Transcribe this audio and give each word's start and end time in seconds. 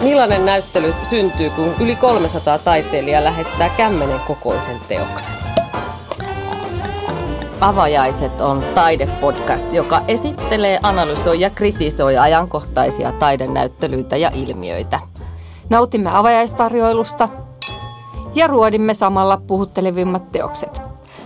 Millainen 0.00 0.46
näyttely 0.46 0.94
syntyy, 1.10 1.50
kun 1.50 1.74
yli 1.80 1.96
300 1.96 2.58
taiteilijaa 2.58 3.24
lähettää 3.24 3.68
kämmenen 3.76 4.20
kokoisen 4.26 4.76
teoksen? 4.88 5.28
Avajaiset 7.60 8.40
on 8.40 8.64
taidepodcast, 8.74 9.72
joka 9.72 10.02
esittelee, 10.08 10.78
analysoi 10.82 11.40
ja 11.40 11.50
kritisoi 11.50 12.16
ajankohtaisia 12.16 13.12
taidenäyttelyitä 13.12 14.16
ja 14.16 14.30
ilmiöitä. 14.34 15.00
Nautimme 15.70 16.10
avajaistarjoilusta 16.12 17.28
ja 18.34 18.46
ruodimme 18.46 18.94
samalla 18.94 19.40
puhuttelevimmat 19.46 20.32
teokset. 20.32 20.80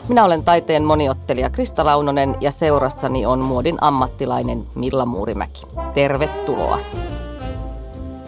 Minä 0.09 0.25
olen 0.25 0.45
taiteen 0.45 0.84
moniottelija 0.84 1.50
Krista 1.50 1.84
Launonen 1.84 2.37
ja 2.41 2.50
seurassani 2.50 3.27
on 3.27 3.39
muodin 3.39 3.79
ammattilainen 3.80 4.66
Milla 4.75 5.07
Muurimäki. 5.07 5.66
Tervetuloa! 5.95 6.79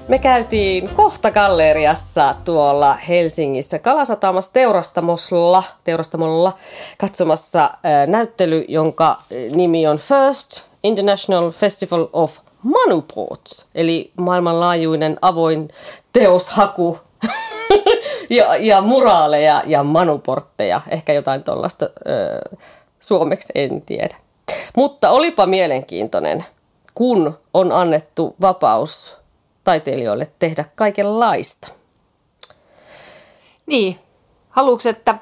Me 0.08 0.18
käytiin 0.18 0.88
kohta 0.88 1.30
galleriassa 1.30 2.34
tuolla 2.44 2.94
Helsingissä 2.94 3.78
Kalasatamassa 3.78 4.52
teurastamolla, 4.52 5.62
teurastamolla 5.84 6.52
katsomassa 6.98 7.70
ää, 7.82 8.06
näyttely, 8.06 8.64
jonka 8.68 9.22
nimi 9.50 9.86
on 9.86 9.98
First 9.98 10.60
International 10.82 11.50
Festival 11.50 12.06
of 12.12 12.38
Manuports, 12.62 13.68
eli 13.74 14.10
maailmanlaajuinen 14.16 15.18
avoin 15.22 15.68
teoshaku 16.12 16.98
ja, 18.30 18.56
ja 18.56 18.80
muraaleja 18.80 19.62
ja 19.66 19.82
manuportteja, 19.82 20.80
ehkä 20.88 21.12
jotain 21.12 21.44
tuollaista 21.44 21.86
suomeksi 23.00 23.52
en 23.54 23.82
tiedä. 23.82 24.16
Mutta 24.76 25.10
olipa 25.10 25.46
mielenkiintoinen, 25.46 26.44
kun 26.94 27.38
on 27.54 27.72
annettu 27.72 28.36
vapaus 28.40 29.21
taiteilijoille 29.64 30.26
tehdä 30.38 30.64
kaikenlaista. 30.74 31.68
Niin, 33.66 33.98
haluuks, 34.50 34.86
että 34.86 35.18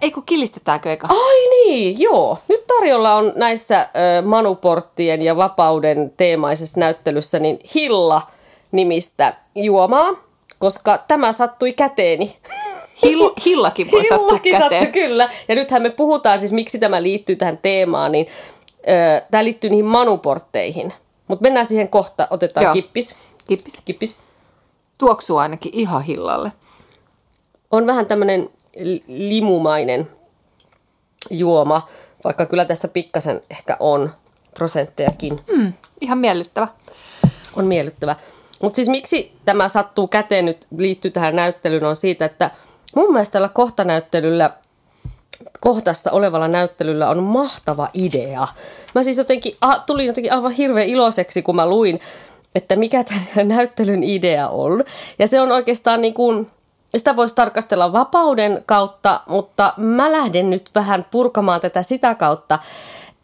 Eikö 0.00 0.22
kilistetäänkö 0.26 0.92
eka? 0.92 1.08
Ai 1.10 1.48
niin, 1.50 2.00
joo. 2.00 2.38
Nyt 2.48 2.66
tarjolla 2.66 3.14
on 3.14 3.32
näissä 3.36 3.80
ö, 3.80 4.22
Manuporttien 4.22 5.22
ja 5.22 5.36
vapauden 5.36 6.12
teemaisessa 6.16 6.80
näyttelyssä 6.80 7.38
niin 7.38 7.58
Hilla-nimistä 7.74 9.34
juomaa, 9.54 10.10
koska 10.58 10.98
tämä 11.08 11.32
sattui 11.32 11.72
käteeni. 11.72 12.36
Hill, 13.02 13.28
hillakin 13.44 13.90
voi 13.90 14.04
sattua 14.04 14.26
Hillakin 14.26 14.52
käteen. 14.52 14.82
sattui, 14.82 15.02
kyllä. 15.02 15.28
Ja 15.48 15.54
nythän 15.54 15.82
me 15.82 15.90
puhutaan 15.90 16.38
siis, 16.38 16.52
miksi 16.52 16.78
tämä 16.78 17.02
liittyy 17.02 17.36
tähän 17.36 17.58
teemaan, 17.58 18.12
niin 18.12 18.26
ö, 18.88 19.22
tämä 19.30 19.44
liittyy 19.44 19.70
niihin 19.70 19.86
Manuportteihin. 19.86 20.92
Mutta 21.28 21.42
mennään 21.42 21.66
siihen 21.66 21.88
kohta, 21.88 22.28
otetaan 22.30 22.64
Joo. 22.64 22.72
kippis. 22.72 23.16
Kippis. 23.48 23.82
Kippis. 23.84 24.16
Tuoksuu 24.98 25.36
ainakin 25.36 25.74
ihan 25.74 26.02
hillalle. 26.02 26.52
on 27.70 27.86
vähän 27.86 28.06
tämmöinen 28.06 28.50
limumainen 29.08 30.08
juoma, 31.30 31.88
vaikka 32.24 32.46
kyllä 32.46 32.64
tässä 32.64 32.88
pikkasen 32.88 33.40
ehkä 33.50 33.76
on 33.80 34.14
prosenttejakin. 34.54 35.40
Mm, 35.56 35.72
ihan 36.00 36.18
miellyttävä. 36.18 36.68
On 37.56 37.66
miellyttävä. 37.66 38.16
Mutta 38.62 38.76
siis 38.76 38.88
miksi 38.88 39.32
tämä 39.44 39.68
sattuu 39.68 40.08
käteen 40.08 40.44
nyt 40.44 40.66
liittyy 40.76 41.10
tähän 41.10 41.36
näyttelyyn 41.36 41.84
on 41.84 41.96
siitä, 41.96 42.24
että 42.24 42.50
mun 42.96 43.12
mielestä 43.12 43.32
tällä 43.32 43.48
kohtanäyttelyllä 43.48 44.50
kohtassa 45.60 46.10
olevalla 46.10 46.48
näyttelyllä 46.48 47.08
on 47.08 47.22
mahtava 47.22 47.88
idea. 47.94 48.48
Mä 48.94 49.02
siis 49.02 49.18
jotenkin, 49.18 49.56
a, 49.60 49.78
tulin 49.78 50.06
jotenkin 50.06 50.32
aivan 50.32 50.52
hirveän 50.52 50.86
iloiseksi, 50.86 51.42
kun 51.42 51.56
mä 51.56 51.66
luin, 51.66 52.00
että 52.54 52.76
mikä 52.76 53.04
tämän 53.04 53.48
näyttelyn 53.56 54.02
idea 54.02 54.48
on. 54.48 54.84
Ja 55.18 55.26
se 55.26 55.40
on 55.40 55.52
oikeastaan 55.52 56.00
niin 56.00 56.14
kuin, 56.14 56.50
sitä 56.96 57.16
voisi 57.16 57.34
tarkastella 57.34 57.92
vapauden 57.92 58.62
kautta, 58.66 59.20
mutta 59.26 59.74
mä 59.76 60.12
lähden 60.12 60.50
nyt 60.50 60.70
vähän 60.74 61.06
purkamaan 61.10 61.60
tätä 61.60 61.82
sitä 61.82 62.14
kautta, 62.14 62.58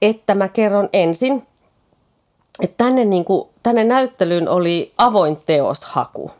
että 0.02 0.34
mä 0.34 0.48
kerron 0.48 0.88
ensin, 0.92 1.46
että 2.62 2.84
tänne, 2.84 3.04
niin 3.04 3.24
kuin, 3.24 3.48
tänne 3.62 3.84
näyttelyyn 3.84 4.48
oli 4.48 4.92
avoin 4.98 5.38
teoshaku. 5.46 6.30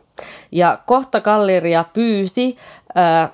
Ja 0.51 0.79
kohta 0.85 1.21
galleria 1.21 1.85
pyysi 1.93 2.57
ää, 2.95 3.29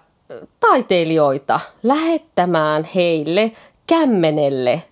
taiteilijoita 0.60 1.60
lähettämään 1.84 2.90
heille 2.96 3.52
kämmenelle 3.88 4.84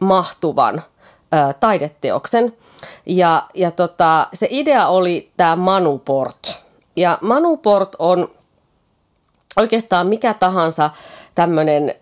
mahtuvan 0.00 0.82
ää, 1.32 1.52
taideteoksen. 1.52 2.52
Ja, 3.06 3.42
ja 3.54 3.70
tota, 3.70 4.26
se 4.34 4.46
idea 4.50 4.88
oli 4.88 5.30
tämä 5.36 5.56
Manuport. 5.56 6.62
Ja 6.96 7.18
Manuport 7.20 7.96
on 7.98 8.28
oikeastaan 9.56 10.06
mikä 10.06 10.34
tahansa 10.34 10.90
tämmöinen 11.34 11.94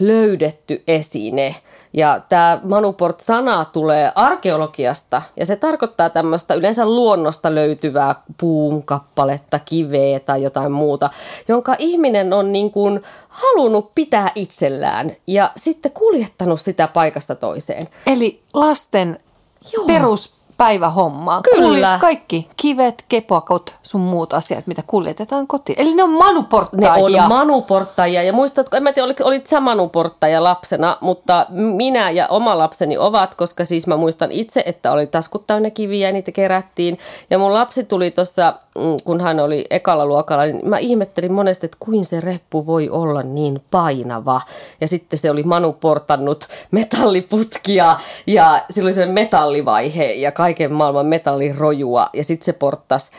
löydetty 0.00 0.82
esine. 0.88 1.54
Ja 1.92 2.20
tämä 2.28 2.60
Manuport-sana 2.62 3.64
tulee 3.64 4.12
arkeologiasta 4.14 5.22
ja 5.36 5.46
se 5.46 5.56
tarkoittaa 5.56 6.10
tämmöistä 6.10 6.54
yleensä 6.54 6.86
luonnosta 6.86 7.54
löytyvää 7.54 8.14
puun 8.38 8.82
kappaletta, 8.82 9.60
kiveä 9.64 10.20
tai 10.20 10.42
jotain 10.42 10.72
muuta, 10.72 11.10
jonka 11.48 11.76
ihminen 11.78 12.32
on 12.32 12.52
niin 12.52 12.70
kuin 12.70 13.02
halunnut 13.28 13.94
pitää 13.94 14.32
itsellään 14.34 15.16
ja 15.26 15.50
sitten 15.56 15.92
kuljettanut 15.92 16.60
sitä 16.60 16.88
paikasta 16.88 17.34
toiseen. 17.34 17.88
Eli 18.06 18.42
lasten 18.54 19.18
Joo. 19.72 19.86
Peruspäivähommaa. 20.56 21.40
Kyllä. 21.42 21.66
Kulje- 21.66 22.00
kaikki 22.00 22.48
kivet, 22.56 23.04
kepakot, 23.08 23.74
sun 23.82 24.00
muut 24.00 24.32
asiat, 24.32 24.66
mitä 24.66 24.82
kuljetetaan 24.86 25.46
kotiin. 25.46 25.80
Eli 25.80 25.94
ne 25.94 26.02
on 26.02 26.12
Ne 26.12 26.18
manuporttaajia. 26.18 27.22
on 27.22 27.28
manuporttajia 27.28 28.22
ja 28.22 28.32
muistatko, 28.32 28.76
en 28.76 28.82
mä 28.82 28.92
tiedä 28.92 29.04
olit, 29.04 29.20
olit 29.20 29.46
sä 29.46 29.60
manuporttaja 29.60 30.42
lapsena, 30.42 30.96
mutta 31.00 31.46
minä 31.50 32.10
ja 32.10 32.28
oma 32.28 32.58
lapseni 32.58 32.98
ovat, 32.98 33.34
koska 33.34 33.64
siis 33.64 33.86
mä 33.86 33.96
muistan 33.96 34.32
itse, 34.32 34.62
että 34.66 34.92
oli 34.92 35.06
taskut 35.06 35.46
täynnä 35.46 35.70
kiviä 35.70 36.08
ja 36.08 36.12
niitä 36.12 36.32
kerättiin. 36.32 36.98
Ja 37.30 37.38
mun 37.38 37.52
lapsi 37.52 37.84
tuli 37.84 38.10
tuossa, 38.10 38.54
mm, 38.74 38.96
kun 39.04 39.20
hän 39.20 39.40
oli 39.40 39.66
ekalla 39.70 40.06
luokalla, 40.06 40.44
niin 40.44 40.68
mä 40.68 40.78
ihmettelin 40.78 41.32
monesti, 41.32 41.66
että 41.66 41.76
kuin 41.80 42.04
se 42.04 42.20
reppu 42.20 42.66
voi 42.66 42.88
olla 42.90 43.22
niin 43.22 43.62
painava. 43.70 44.40
Ja 44.80 44.88
sitten 44.88 45.18
se 45.18 45.30
oli 45.30 45.42
manuportannut 45.42 46.44
metalliputkia 46.70 47.96
ja 48.26 48.60
sillä 48.70 48.86
oli 48.86 48.92
se 48.92 49.06
metallivaihe 49.06 50.12
ja 50.12 50.32
kaiken 50.46 50.72
maailman 50.72 51.06
metallirojua 51.06 52.10
ja 52.12 52.24
sitten 52.24 52.44
se 52.44 52.52
porttas 52.52 53.10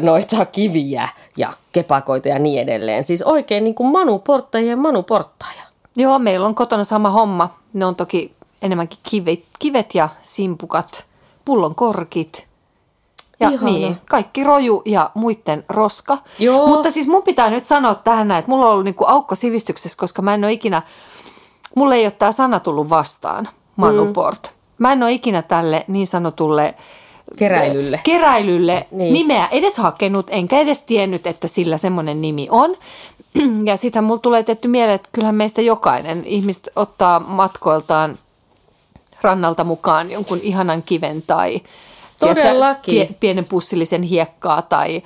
noita 0.00 0.46
kiviä 0.46 1.08
ja 1.36 1.52
kepakoita 1.72 2.28
ja 2.28 2.38
niin 2.38 2.62
edelleen. 2.62 3.04
Siis 3.04 3.22
oikein 3.22 3.64
niin 3.64 3.74
kuin 3.74 3.92
manuporttaja 3.92 4.66
ja 4.66 4.76
manuporttaja. 4.76 5.62
Joo, 5.96 6.18
meillä 6.18 6.46
on 6.46 6.54
kotona 6.54 6.84
sama 6.84 7.10
homma. 7.10 7.54
Ne 7.72 7.84
on 7.84 7.96
toki 7.96 8.32
enemmänkin 8.62 8.98
kivet, 9.02 9.40
kivet 9.58 9.94
ja 9.94 10.08
simpukat, 10.22 11.04
pullon 11.44 11.74
korkit. 11.74 12.46
Ja 13.40 13.48
Ihana. 13.48 13.70
niin, 13.70 13.96
kaikki 14.08 14.44
roju 14.44 14.82
ja 14.84 15.10
muiden 15.14 15.64
roska. 15.68 16.18
Joo. 16.38 16.66
Mutta 16.66 16.90
siis 16.90 17.08
mun 17.08 17.22
pitää 17.22 17.50
nyt 17.50 17.66
sanoa 17.66 17.94
tähän 17.94 18.28
näin, 18.28 18.38
että 18.38 18.50
mulla 18.50 18.66
on 18.66 18.72
ollut 18.72 18.84
niinku 18.84 19.04
aukko 19.08 19.34
sivistyksessä, 19.34 19.98
koska 19.98 20.22
mä 20.22 20.34
en 20.34 20.44
ole 20.44 20.52
ikinä, 20.52 20.82
mulle 21.74 21.94
ei 21.94 22.04
ole 22.04 22.10
tämä 22.10 22.32
sana 22.32 22.60
tullut 22.60 22.90
vastaan, 22.90 23.48
manuport. 23.76 24.52
Mm. 24.52 24.55
Mä 24.78 24.92
en 24.92 25.02
ole 25.02 25.12
ikinä 25.12 25.42
tälle 25.42 25.84
niin 25.88 26.06
sanotulle 26.06 26.74
Keräilylle. 27.36 28.00
keräilylle 28.04 28.86
Niin. 28.90 29.12
nimeä 29.14 29.48
edes 29.50 29.76
hakenut, 29.76 30.26
enkä 30.30 30.58
edes 30.58 30.82
tiennyt, 30.82 31.26
että 31.26 31.48
sillä 31.48 31.78
semmoinen 31.78 32.20
nimi 32.20 32.48
on. 32.50 32.76
Ja 33.64 33.76
sitten 33.76 34.04
mulla 34.04 34.20
tulee 34.20 34.42
tietty 34.42 34.68
mieleen, 34.68 34.94
että 34.94 35.08
kyllähän 35.12 35.34
meistä 35.34 35.62
jokainen 35.62 36.24
ihmiset 36.24 36.68
ottaa 36.76 37.20
matkoiltaan 37.20 38.18
rannalta 39.22 39.64
mukaan 39.64 40.10
jonkun 40.10 40.40
ihanan 40.42 40.82
kiven 40.82 41.22
tai 41.22 41.60
tiedätkö, 42.20 42.42
Todellakin. 42.42 43.16
pienen 43.20 43.44
pussillisen 43.44 44.02
hiekkaa 44.02 44.62
tai 44.62 45.02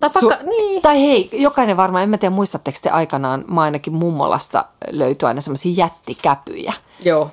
Tai, 0.00 0.10
vaikka, 0.14 0.44
niin. 0.44 0.82
tai 0.82 0.96
hei, 1.00 1.28
jokainen 1.32 1.76
varmaan, 1.76 2.02
en 2.04 2.10
mä 2.10 2.18
tiedä 2.18 2.34
muistatteko 2.34 2.78
te 2.82 2.90
aikanaan, 2.90 3.44
mä 3.48 3.62
ainakin 3.62 3.94
mummolasta 3.94 4.64
löytyi 4.90 5.26
aina 5.26 5.40
semmoisia 5.40 5.72
jättikäpyjä. 5.76 6.72
Joo, 7.04 7.30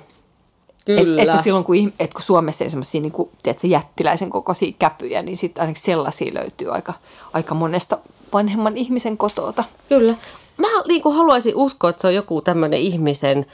kyllä. 0.86 1.22
Et, 1.22 1.28
että 1.28 1.42
silloin 1.42 1.64
kun, 1.64 1.92
et 2.00 2.14
kun 2.14 2.22
Suomessa 2.22 2.64
ei 2.64 2.70
semmoisia 2.70 3.00
niin 3.00 3.12
kuin, 3.12 3.30
tiedätkö, 3.42 3.66
jättiläisen 3.66 4.30
kokoisia 4.30 4.72
käpyjä, 4.78 5.22
niin 5.22 5.36
sitten 5.36 5.60
ainakin 5.60 5.82
sellaisia 5.82 6.34
löytyy 6.34 6.74
aika, 6.74 6.94
aika 7.32 7.54
monesta 7.54 7.98
vanhemman 8.32 8.76
ihmisen 8.76 9.16
kotota. 9.16 9.64
Kyllä. 9.88 10.14
Mä 10.56 10.68
niin 10.88 11.02
kuin 11.02 11.16
haluaisin 11.16 11.56
uskoa, 11.56 11.90
että 11.90 12.00
se 12.02 12.06
on 12.06 12.14
joku 12.14 12.40
tämmöinen 12.40 12.80
ihmisen 12.80 13.46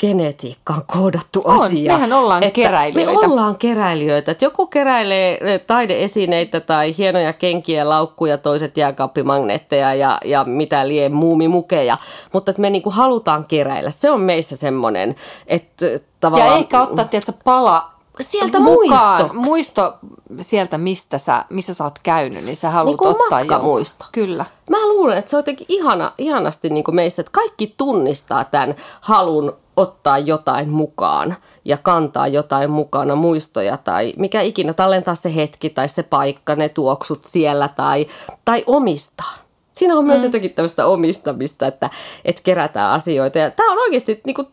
genetiikkaan 0.00 0.82
koodattu 0.86 1.42
On, 1.44 1.62
asia. 1.62 1.92
mehän 1.92 2.12
ollaan 2.12 2.42
että 2.42 2.54
keräilijöitä. 2.54 3.12
Me 3.12 3.26
ollaan 3.26 3.56
keräilijöitä. 3.56 4.30
Että 4.30 4.44
joku 4.44 4.66
keräilee 4.66 5.38
eh, 5.40 5.60
taideesineitä 5.60 6.60
tai 6.60 6.94
hienoja 6.98 7.32
kenkiä, 7.32 7.88
laukkuja, 7.88 8.38
toiset 8.38 8.76
jääkaappimagneetteja 8.76 9.94
ja, 9.94 10.18
ja 10.24 10.44
mitä 10.44 10.88
lie 10.88 11.08
muumimukeja. 11.08 11.96
Mutta 12.32 12.50
että 12.50 12.60
me 12.60 12.70
niin 12.70 12.82
kuin 12.82 12.94
halutaan 12.94 13.44
keräillä. 13.44 13.90
Se 13.90 14.10
on 14.10 14.20
meissä 14.20 14.56
semmoinen, 14.56 15.14
että 15.46 15.86
Ja 15.86 15.98
tavallaan... 16.20 16.58
ehkä 16.58 16.82
ottaa, 16.82 17.04
tiedätkö, 17.04 17.32
pala 17.44 17.97
sieltä 18.20 18.60
mukaan, 18.60 19.20
muistoksi. 19.20 19.36
muisto 19.50 19.98
sieltä, 20.40 20.78
mistä 20.78 21.18
sä, 21.18 21.44
missä 21.50 21.74
sä 21.74 21.84
oot 21.84 21.98
käynyt, 22.02 22.44
niin 22.44 22.56
sä 22.56 22.70
haluat 22.70 23.00
Niin 23.00 23.10
ottaa 23.10 23.38
matkamuisto. 23.38 24.04
jonkun. 24.04 24.12
Kyllä. 24.12 24.44
Mä 24.70 24.88
luulen, 24.88 25.18
että 25.18 25.30
se 25.30 25.36
on 25.36 25.38
jotenkin 25.38 25.66
ihana, 25.70 26.12
ihanasti 26.18 26.70
niin 26.70 26.84
kuin 26.84 26.94
meissä, 26.94 27.22
että 27.22 27.32
kaikki 27.32 27.74
tunnistaa 27.76 28.44
tämän 28.44 28.74
halun 29.00 29.56
ottaa 29.76 30.18
jotain 30.18 30.68
mukaan 30.68 31.36
ja 31.64 31.76
kantaa 31.76 32.28
jotain 32.28 32.70
mukana, 32.70 33.14
muistoja 33.14 33.76
tai 33.76 34.14
mikä 34.16 34.40
ikinä, 34.40 34.72
tallentaa 34.72 35.14
se 35.14 35.34
hetki 35.34 35.70
tai 35.70 35.88
se 35.88 36.02
paikka, 36.02 36.56
ne 36.56 36.68
tuoksut 36.68 37.24
siellä 37.24 37.68
tai, 37.68 38.06
tai 38.44 38.64
omistaa. 38.66 39.34
Siinä 39.74 39.98
on 39.98 40.04
myös 40.04 40.20
mm. 40.20 40.24
jotakin 40.24 40.54
tämmöistä 40.54 40.86
omistamista, 40.86 41.66
että, 41.66 41.90
että 42.24 42.42
kerätään 42.42 42.92
asioita. 42.92 43.38
Ja 43.38 43.50
tämä 43.50 43.72
on 43.72 43.78
oikeasti 43.78 44.20
niin 44.26 44.34
kuin, 44.34 44.48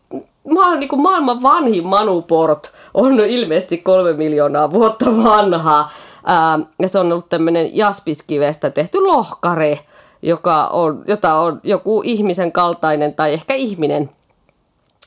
maa, 0.53 0.75
niin 0.75 0.89
kuin 0.89 1.01
maailman 1.01 1.41
vanhin 1.41 1.85
Manuport 1.85 2.71
on 2.93 3.19
ilmeisesti 3.19 3.77
kolme 3.77 4.13
miljoonaa 4.13 4.71
vuotta 4.71 5.05
vanha. 5.23 5.89
Ää, 6.25 6.59
ja 6.79 6.87
se 6.87 6.99
on 6.99 7.11
ollut 7.11 7.29
tämmöinen 7.29 7.77
jaspiskivestä 7.77 8.69
tehty 8.69 8.99
lohkare, 8.99 9.79
joka 10.21 10.67
on, 10.67 11.03
jota 11.07 11.33
on 11.33 11.61
joku 11.63 12.01
ihmisen 12.05 12.51
kaltainen 12.51 13.13
tai 13.13 13.33
ehkä 13.33 13.53
ihminen 13.53 14.09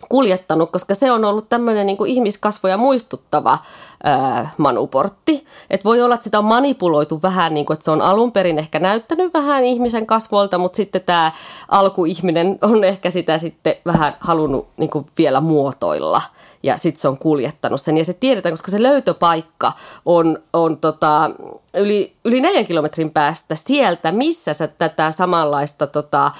kuljettanut, 0.09 0.71
koska 0.71 0.95
se 0.95 1.13
on 1.13 1.25
ollut 1.25 1.49
tämmöinen 1.49 1.87
niin 1.87 1.97
kuin 1.97 2.11
ihmiskasvoja 2.11 2.77
muistuttava 2.77 3.59
ää, 4.05 4.51
manuportti. 4.57 5.47
Et 5.71 5.85
voi 5.85 6.03
olla, 6.03 6.15
että 6.15 6.25
sitä 6.25 6.39
on 6.39 6.45
manipuloitu 6.45 7.23
vähän, 7.23 7.55
niin 7.55 7.67
kuin, 7.67 7.75
että 7.75 7.85
se 7.85 7.91
on 7.91 8.03
alun 8.03 8.33
perin 8.33 8.59
ehkä 8.59 8.79
näyttänyt 8.79 9.35
vähän 9.35 9.65
ihmisen 9.65 10.07
kasvolta, 10.07 10.59
mutta 10.59 10.77
sitten 10.77 11.03
tämä 11.07 11.33
alkuihminen 11.69 12.59
on 12.63 12.85
ehkä 12.85 13.11
sitä 13.11 13.39
sitten 13.39 13.75
vähän 13.87 14.17
halunnut 14.21 14.69
niin 14.77 14.91
kuin 14.91 15.07
vielä 15.19 15.41
muotoilla 15.41 16.23
ja 16.63 16.77
sitten 16.77 17.01
se 17.01 17.09
on 17.09 17.19
kuljettanut 17.19 17.81
sen. 17.81 17.99
Ja 17.99 18.05
se 18.05 18.13
tiedetään, 18.13 18.53
koska 18.53 18.71
se 18.71 18.83
löytöpaikka 18.83 19.73
on, 20.07 20.39
on 20.53 20.77
tota, 20.77 21.31
yli, 21.75 22.17
yli 22.25 22.41
neljän 22.41 22.67
kilometrin 22.67 23.11
päästä 23.11 23.55
sieltä, 23.55 24.13
missä 24.13 24.53
se 24.53 24.69
tätä 24.69 25.11
samanlaista 25.11 25.87
tota, 25.87 26.31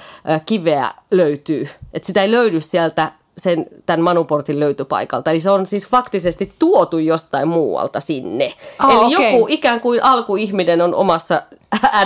kiveä 0.45 0.93
löytyy. 1.11 1.69
Et 1.93 2.03
sitä 2.03 2.21
ei 2.21 2.31
löydy 2.31 2.61
sieltä 2.61 3.11
sen, 3.39 3.65
tämän 3.85 4.01
Manuportin 4.01 4.59
löytöpaikalta. 4.59 5.31
Eli 5.31 5.39
se 5.39 5.49
on 5.51 5.67
siis 5.67 5.87
faktisesti 5.87 6.53
tuotu 6.59 6.97
jostain 6.97 7.47
muualta 7.47 7.99
sinne. 7.99 8.53
Ah, 8.79 8.89
Eli 8.91 9.15
okei. 9.15 9.31
joku 9.33 9.45
ikään 9.49 9.81
kuin 9.81 10.03
alkuihminen 10.03 10.81
on 10.81 10.95
omassa 10.95 11.41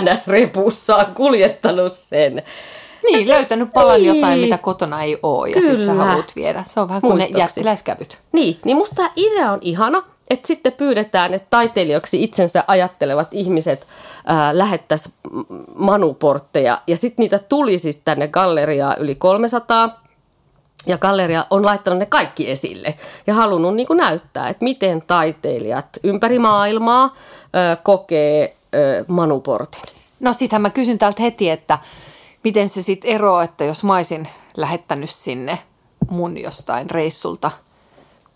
NS-repussaan 0.00 1.06
kuljettanut 1.14 1.92
sen. 1.92 2.42
Niin, 3.10 3.28
löytänyt 3.28 3.68
palan 3.74 4.00
Niin. 4.02 4.14
jotain, 4.14 4.38
mitä 4.40 4.58
kotona 4.58 5.02
ei 5.02 5.18
ole, 5.22 5.50
ja 5.50 5.60
sitten 5.60 5.84
sä 5.84 5.94
haluat 5.94 6.32
viedä. 6.36 6.62
Se 6.66 6.80
on 6.80 6.88
vähän 6.88 7.00
kuin 7.00 7.18
ne 7.18 7.26
jättiläiskävyt. 7.36 8.18
Niin, 8.32 8.58
niin 8.64 8.76
musta 8.76 8.96
tämä 8.96 9.10
idea 9.16 9.52
on 9.52 9.58
ihana, 9.62 10.02
että 10.30 10.46
sitten 10.46 10.72
pyydetään, 10.72 11.34
että 11.34 11.46
taiteilijoiksi 11.50 12.22
itsensä 12.22 12.64
ajattelevat 12.66 13.28
ihmiset 13.34 13.86
ää, 14.26 14.58
lähettäisi 14.58 15.10
manuportteja. 15.74 16.78
Ja 16.86 16.96
sitten 16.96 17.22
niitä 17.22 17.38
tuli 17.38 17.78
siis 17.78 17.96
tänne 18.04 18.28
galleriaan 18.28 18.96
yli 18.98 19.14
300. 19.14 20.03
Ja 20.86 20.98
galleria 20.98 21.46
on 21.50 21.66
laittanut 21.66 21.98
ne 21.98 22.06
kaikki 22.06 22.50
esille 22.50 22.94
ja 23.26 23.34
halunnut 23.34 23.74
niin 23.74 23.86
kuin 23.86 23.96
näyttää, 23.96 24.48
että 24.48 24.64
miten 24.64 25.02
taiteilijat 25.02 25.86
ympäri 26.04 26.38
maailmaa 26.38 27.04
ö, 27.04 27.76
kokee 27.82 28.56
ö, 28.74 29.04
manuportin. 29.08 29.82
No 30.20 30.32
sitähän 30.32 30.62
mä 30.62 30.70
kysyn 30.70 30.98
täältä 30.98 31.22
heti, 31.22 31.50
että 31.50 31.78
miten 32.44 32.68
se 32.68 32.82
sitten 32.82 33.10
eroaa, 33.10 33.42
että 33.42 33.64
jos 33.64 33.84
mä 33.84 33.94
olisin 33.94 34.28
lähettänyt 34.56 35.10
sinne 35.10 35.58
mun 36.10 36.40
jostain 36.40 36.90
reissulta 36.90 37.50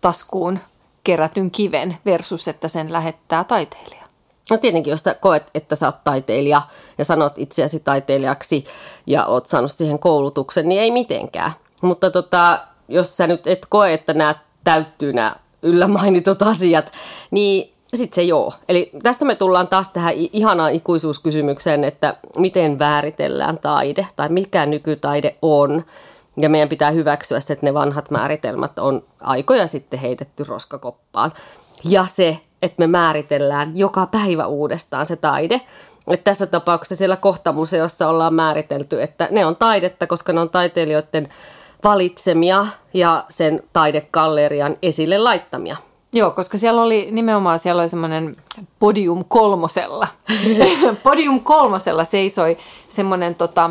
taskuun 0.00 0.59
kerätyn 1.05 1.50
kiven 1.50 1.97
versus, 2.05 2.49
että 2.49 2.69
sen 2.69 2.93
lähettää 2.93 3.45
taiteilija. 3.45 4.05
No 4.50 4.56
tietenkin, 4.56 4.91
jos 4.91 5.05
koet, 5.21 5.50
että 5.55 5.77
sä 5.77 5.87
oot 5.87 6.05
taiteilija 6.05 6.62
ja 6.99 7.05
sanot 7.05 7.39
itseäsi 7.39 7.81
taiteilijaksi 7.81 8.65
ja 9.06 9.27
oot 9.27 9.47
saanut 9.47 9.73
siihen 9.73 9.99
koulutuksen, 9.99 10.69
niin 10.69 10.81
ei 10.81 10.91
mitenkään. 10.91 11.53
Mutta 11.82 12.10
tota, 12.10 12.58
jos 12.88 13.16
sä 13.16 13.26
nyt 13.26 13.46
et 13.46 13.66
koe, 13.69 13.94
että 13.94 14.14
nämä 14.14 14.34
täyttyy 14.64 15.12
nämä 15.12 15.36
yllä 15.62 15.88
mainitut 15.88 16.42
asiat, 16.42 16.92
niin 17.30 17.75
sitten 17.94 18.14
se 18.14 18.22
joo. 18.22 18.52
Eli 18.69 18.90
tästä 19.02 19.25
me 19.25 19.34
tullaan 19.34 19.69
taas 19.69 19.88
tähän 19.88 20.14
ihanaan 20.16 20.72
ikuisuuskysymykseen, 20.72 21.84
että 21.84 22.16
miten 22.36 22.78
vääritellään 22.78 23.58
taide 23.58 24.06
tai 24.16 24.28
mikä 24.28 24.66
nykytaide 24.66 25.36
on. 25.42 25.84
Ja 26.36 26.48
meidän 26.48 26.69
pitää 26.69 26.90
hyväksyä 26.90 27.40
se, 27.40 27.52
että 27.52 27.66
ne 27.66 27.75
vanhat 27.75 28.10
määritelmät 28.10 28.78
on 28.78 29.02
aikoja 29.20 29.66
sitten 29.66 30.00
heitetty 30.00 30.44
roskakoppaan. 30.44 31.32
Ja 31.84 32.06
se, 32.06 32.38
että 32.62 32.76
me 32.78 32.86
määritellään 32.86 33.76
joka 33.76 34.06
päivä 34.06 34.46
uudestaan 34.46 35.06
se 35.06 35.16
taide. 35.16 35.60
Et 36.08 36.25
tässä 36.25 36.46
tapauksessa 36.46 36.96
siellä 36.96 37.16
kohtamuseossa 37.16 38.08
ollaan 38.08 38.34
määritelty, 38.34 39.02
että 39.02 39.28
ne 39.30 39.46
on 39.46 39.56
taidetta, 39.56 40.06
koska 40.06 40.32
ne 40.32 40.40
on 40.40 40.50
taiteilijoiden 40.50 41.28
valitsemia 41.84 42.66
ja 42.94 43.25
sen 43.28 43.62
taidegallerian 43.72 44.76
esille 44.82 45.19
laittamia. 45.19 45.76
Joo, 46.12 46.30
koska 46.30 46.58
siellä 46.58 46.82
oli 46.82 47.08
nimenomaan 47.10 47.58
siellä 47.58 47.82
oli 47.82 47.88
semmoinen 47.88 48.36
podium 48.78 49.25
kolmosella. 49.28 50.08
podium 51.02 51.40
kolmosella 51.40 52.04
seisoi 52.04 52.56
semmoinen 52.88 53.34
tota, 53.34 53.70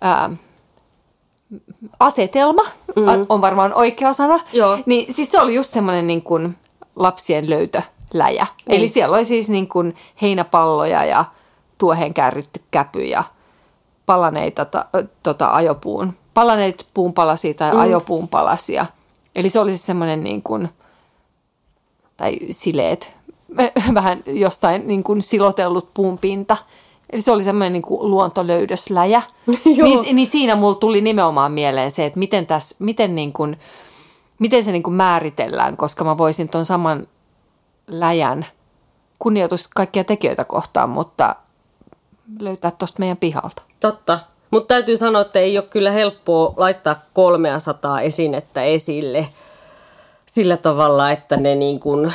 ää, 0.00 0.30
asetelma, 2.00 2.62
mm. 2.96 3.26
on 3.28 3.40
varmaan 3.40 3.74
oikea 3.74 4.12
sana. 4.12 4.40
Joo. 4.52 4.78
Niin 4.86 5.14
siis 5.14 5.30
se 5.30 5.40
oli 5.40 5.54
just 5.54 5.72
semmoinen 5.72 6.06
niin 6.06 6.22
kuin 6.22 6.56
lapsien 6.96 7.50
löytöläjä. 7.50 8.46
Niin. 8.66 8.78
Eli 8.78 8.88
siellä 8.88 9.16
oli 9.16 9.24
siis 9.24 9.48
niin 9.48 9.68
kuin 9.68 9.94
heinäpalloja 10.22 11.04
ja 11.04 11.24
tuoheen 11.78 12.14
kärrytty 12.14 12.62
käpy 12.70 13.04
ja 13.04 13.24
palaneita 14.06 14.64
ta, 14.64 14.86
tota, 15.22 15.50
ajopuun, 15.50 16.12
palaneita 16.38 16.84
puunpalasia 16.94 17.54
tai 17.54 17.72
mm. 17.72 17.78
ajopuun 17.78 18.28
palasia. 18.28 18.86
Eli 19.36 19.50
se 19.50 19.60
oli 19.60 19.70
siis 19.70 19.86
semmoinen 19.86 20.24
niin 20.24 20.42
kuin, 20.42 20.68
tai 22.16 22.38
sileet, 22.50 23.16
vähän 23.94 24.22
jostain 24.26 24.88
niin 24.88 25.04
kuin 25.04 25.22
silotellut 25.22 25.94
puunpinta. 25.94 26.56
Eli 27.10 27.22
se 27.22 27.32
oli 27.32 27.44
semmoinen 27.44 27.72
niin 27.72 27.82
kuin 27.82 28.10
luontolöydösläjä. 28.10 29.22
Niin, 29.64 30.16
niin 30.16 30.26
siinä 30.26 30.56
mulla 30.56 30.74
tuli 30.74 31.00
nimenomaan 31.00 31.52
mieleen 31.52 31.90
se, 31.90 32.06
että 32.06 32.18
miten, 32.18 32.46
tässä, 32.46 32.76
miten, 32.78 33.14
niin 33.14 33.32
kuin, 33.32 33.56
miten 34.38 34.64
se 34.64 34.72
niin 34.72 34.82
kuin 34.82 34.94
määritellään, 34.94 35.76
koska 35.76 36.04
mä 36.04 36.18
voisin 36.18 36.48
tuon 36.48 36.64
saman 36.64 37.08
läjän 37.86 38.46
kunnioitus 39.18 39.68
kaikkia 39.68 40.04
tekijöitä 40.04 40.44
kohtaan, 40.44 40.90
mutta 40.90 41.36
löytää 42.38 42.70
tuosta 42.70 42.98
meidän 42.98 43.16
pihalta. 43.16 43.62
Totta. 43.80 44.18
Mutta 44.50 44.74
täytyy 44.74 44.96
sanoa, 44.96 45.22
että 45.22 45.38
ei 45.38 45.58
ole 45.58 45.66
kyllä 45.70 45.90
helppoa 45.90 46.54
laittaa 46.56 47.02
300 47.12 48.00
esinettä 48.00 48.62
esille 48.62 49.28
sillä 50.26 50.56
tavalla, 50.56 51.10
että 51.10 51.36
ne 51.36 51.54
niin 51.54 51.80
kuin 51.80 52.12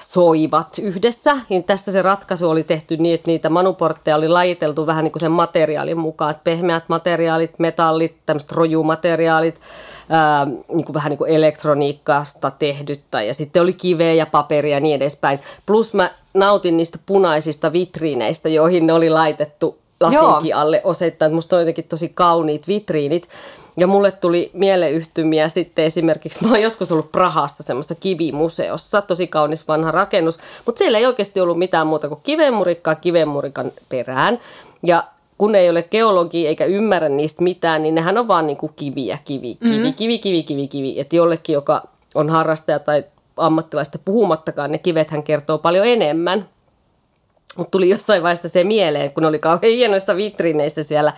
soivat 0.00 0.78
yhdessä. 0.82 1.36
Niin 1.48 1.64
tässä 1.64 1.92
se 1.92 2.02
ratkaisu 2.02 2.50
oli 2.50 2.64
tehty 2.64 2.96
niin, 2.96 3.14
että 3.14 3.30
niitä 3.30 3.50
manuportteja 3.50 4.16
oli 4.16 4.28
lajiteltu 4.28 4.86
vähän 4.86 5.04
niin 5.04 5.12
kuin 5.12 5.20
sen 5.20 5.32
materiaalin 5.32 5.98
mukaan. 5.98 6.30
Että 6.30 6.44
pehmeät 6.44 6.84
materiaalit, 6.88 7.58
metallit, 7.58 8.16
tämmöiset 8.26 8.52
rojumateriaalit, 8.52 9.60
ää, 10.08 10.44
niin 10.44 10.84
kuin 10.84 10.94
vähän 10.94 11.10
niin 11.10 11.18
kuin 11.18 11.30
elektroniikkaasta 11.30 12.50
tehdyttä. 12.50 13.22
Ja 13.22 13.34
sitten 13.34 13.62
oli 13.62 13.72
kiveä 13.72 14.12
ja 14.12 14.26
paperia 14.26 14.76
ja 14.76 14.80
niin 14.80 14.96
edespäin. 14.96 15.40
Plus 15.66 15.94
mä 15.94 16.10
nautin 16.34 16.76
niistä 16.76 16.98
punaisista 17.06 17.72
vitriineistä, 17.72 18.48
joihin 18.48 18.86
ne 18.86 18.92
oli 18.92 19.10
laitettu 19.10 19.79
lasinkin 20.00 20.56
alle 20.56 20.80
osittain. 20.84 21.34
Musta 21.34 21.56
on 21.56 21.62
jotenkin 21.62 21.84
tosi 21.84 22.08
kauniit 22.14 22.68
vitriinit. 22.68 23.28
Ja 23.76 23.86
mulle 23.86 24.12
tuli 24.12 24.50
mieleyhtymiä 24.52 25.48
sitten 25.48 25.84
esimerkiksi, 25.84 26.44
mä 26.44 26.50
oon 26.50 26.62
joskus 26.62 26.92
ollut 26.92 27.12
Prahassa 27.12 27.62
semmoisessa 27.62 27.94
kivimuseossa, 27.94 29.02
tosi 29.02 29.26
kaunis 29.26 29.68
vanha 29.68 29.90
rakennus, 29.90 30.38
mutta 30.66 30.78
siellä 30.78 30.98
ei 30.98 31.06
oikeasti 31.06 31.40
ollut 31.40 31.58
mitään 31.58 31.86
muuta 31.86 32.08
kuin 32.08 32.20
kivenmurikkaa 32.22 32.94
kivenmurikan 32.94 33.72
perään. 33.88 34.38
Ja 34.82 35.04
kun 35.38 35.54
ei 35.54 35.70
ole 35.70 35.82
geologi 35.82 36.46
eikä 36.46 36.64
ymmärrä 36.64 37.08
niistä 37.08 37.42
mitään, 37.42 37.82
niin 37.82 37.94
nehän 37.94 38.18
on 38.18 38.28
vaan 38.28 38.46
niin 38.46 38.56
kuin 38.56 38.72
kiviä, 38.76 39.18
kivi, 39.24 39.54
kivi, 39.54 39.88
mm. 39.88 39.94
kivi, 39.94 40.18
kivi, 40.18 40.42
kivi, 40.42 40.68
kivi. 40.68 41.00
Että 41.00 41.16
jollekin, 41.16 41.52
joka 41.52 41.82
on 42.14 42.30
harrastaja 42.30 42.78
tai 42.78 43.04
ammattilaista 43.36 43.98
puhumattakaan, 44.04 44.72
ne 44.72 44.78
kivethän 44.78 45.22
kertoo 45.22 45.58
paljon 45.58 45.86
enemmän. 45.86 46.48
Mutta 47.56 47.70
tuli 47.70 47.88
jossain 47.88 48.22
vaiheessa 48.22 48.48
se 48.48 48.64
mieleen, 48.64 49.10
kun 49.10 49.24
oli 49.24 49.38
kauhean 49.38 49.72
hienoista 49.72 50.16
vitriineistä 50.16 50.82
siellä 50.82 51.12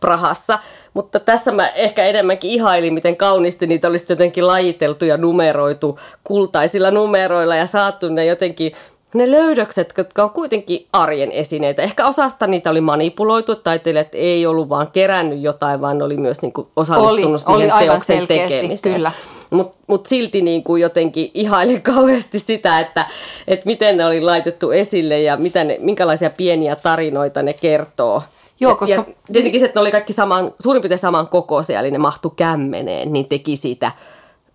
Prahassa. 0.00 0.58
Mutta 0.94 1.20
tässä 1.20 1.52
mä 1.52 1.68
ehkä 1.68 2.04
enemmänkin 2.06 2.50
ihailin, 2.50 2.94
miten 2.94 3.16
kauniisti 3.16 3.66
niitä 3.66 3.88
olisi 3.88 4.06
jotenkin 4.08 4.46
lajiteltu 4.46 5.04
ja 5.04 5.16
numeroitu 5.16 5.98
kultaisilla 6.24 6.90
numeroilla 6.90 7.56
ja 7.56 7.66
saatu 7.66 8.08
ne 8.08 8.24
jotenkin 8.24 8.72
ne 9.14 9.30
löydökset, 9.30 9.94
jotka 9.98 10.22
on 10.22 10.30
kuitenkin 10.30 10.86
arjen 10.92 11.30
esineitä. 11.32 11.82
Ehkä 11.82 12.06
osasta 12.06 12.46
niitä 12.46 12.70
oli 12.70 12.80
manipuloitu, 12.80 13.54
taiteilijat 13.54 14.08
ei 14.12 14.46
ollut 14.46 14.68
vaan 14.68 14.88
kerännyt 14.92 15.40
jotain, 15.40 15.80
vaan 15.80 16.02
oli 16.02 16.16
myös 16.16 16.42
niinku 16.42 16.68
osallistunut 16.76 17.42
Oli, 17.46 17.58
siihen 17.58 17.76
oli 17.76 17.84
teoksen 17.86 18.26
tekemiseen. 18.26 18.94
kyllä. 18.94 19.12
Mutta 19.54 19.78
mut 19.86 20.06
silti 20.06 20.42
niin 20.42 20.64
kuin 20.64 20.82
jotenkin 20.82 21.30
ihailin 21.34 21.82
kauheasti 21.92 22.38
sitä, 22.38 22.80
että, 22.80 23.06
että 23.48 23.66
miten 23.66 23.96
ne 23.96 24.06
oli 24.06 24.20
laitettu 24.20 24.70
esille 24.70 25.20
ja 25.20 25.36
mitä 25.36 25.64
ne, 25.64 25.78
minkälaisia 25.80 26.30
pieniä 26.30 26.76
tarinoita 26.76 27.42
ne 27.42 27.52
kertoo. 27.52 28.22
Joo, 28.60 28.76
koska... 28.76 28.94
Ja 28.94 29.04
tietenkin 29.32 29.60
se, 29.60 29.66
että 29.66 29.80
ne 29.80 29.80
oli 29.80 29.90
kaikki 29.90 30.12
saman, 30.12 30.52
suurin 30.60 30.82
piirtein 30.82 30.98
saman 30.98 31.28
kokoisia, 31.28 31.80
eli 31.80 31.90
ne 31.90 31.98
mahtu 31.98 32.30
kämmeneen, 32.30 33.12
niin 33.12 33.26
teki 33.26 33.56
siitä 33.56 33.92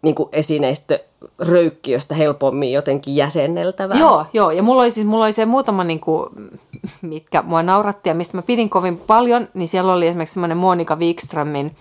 niin 0.01 0.15
kuin 0.15 0.29
esineistö 0.31 0.99
röykkiöstä 1.39 2.15
helpommin 2.15 2.71
jotenkin 2.71 3.15
jäsenneltävää. 3.15 3.99
Joo, 3.99 4.25
joo. 4.33 4.51
Ja 4.51 4.63
mulla 4.63 4.81
oli 4.81 4.91
siis 4.91 5.07
mulla 5.07 5.25
oli 5.25 5.33
se 5.33 5.45
muutama, 5.45 5.83
niin 5.83 5.99
kuin, 5.99 6.29
mitkä 7.01 7.41
mua 7.41 7.63
nauratti 7.63 8.09
ja 8.09 8.15
mistä 8.15 8.37
mä 8.37 8.41
pidin 8.41 8.69
kovin 8.69 8.97
paljon, 8.97 9.47
niin 9.53 9.67
siellä 9.67 9.93
oli 9.93 10.07
esimerkiksi 10.07 10.33
semmoinen 10.33 10.57
Monika 10.57 10.95
Wikströmin, 10.95 11.75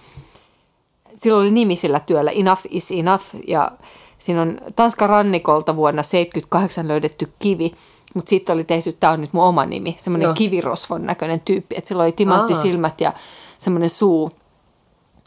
sillä 1.18 1.38
oli 1.38 1.50
nimi 1.50 1.76
sillä 1.76 2.00
työllä, 2.00 2.30
Enough 2.30 2.62
is 2.70 2.90
Enough, 2.90 3.25
ja 3.48 3.72
siinä 4.18 4.42
on 4.42 4.60
Tanskan 4.76 5.08
rannikolta 5.08 5.76
vuonna 5.76 6.02
78 6.02 6.88
löydetty 6.88 7.32
kivi, 7.38 7.75
mutta 8.14 8.30
sitten 8.30 8.54
oli 8.54 8.64
tehty, 8.64 8.92
tämä 8.92 9.12
on 9.12 9.20
nyt 9.20 9.32
mun 9.32 9.44
oma 9.44 9.66
nimi, 9.66 9.96
semmoinen 9.98 10.34
kivirosvon 10.34 11.06
näköinen 11.06 11.40
tyyppi, 11.40 11.76
että 11.78 11.88
sillä 11.88 12.02
oli 12.02 12.12
timanttisilmät 12.12 13.00
ja 13.00 13.12
semmoinen 13.58 13.90
suu, 13.90 14.30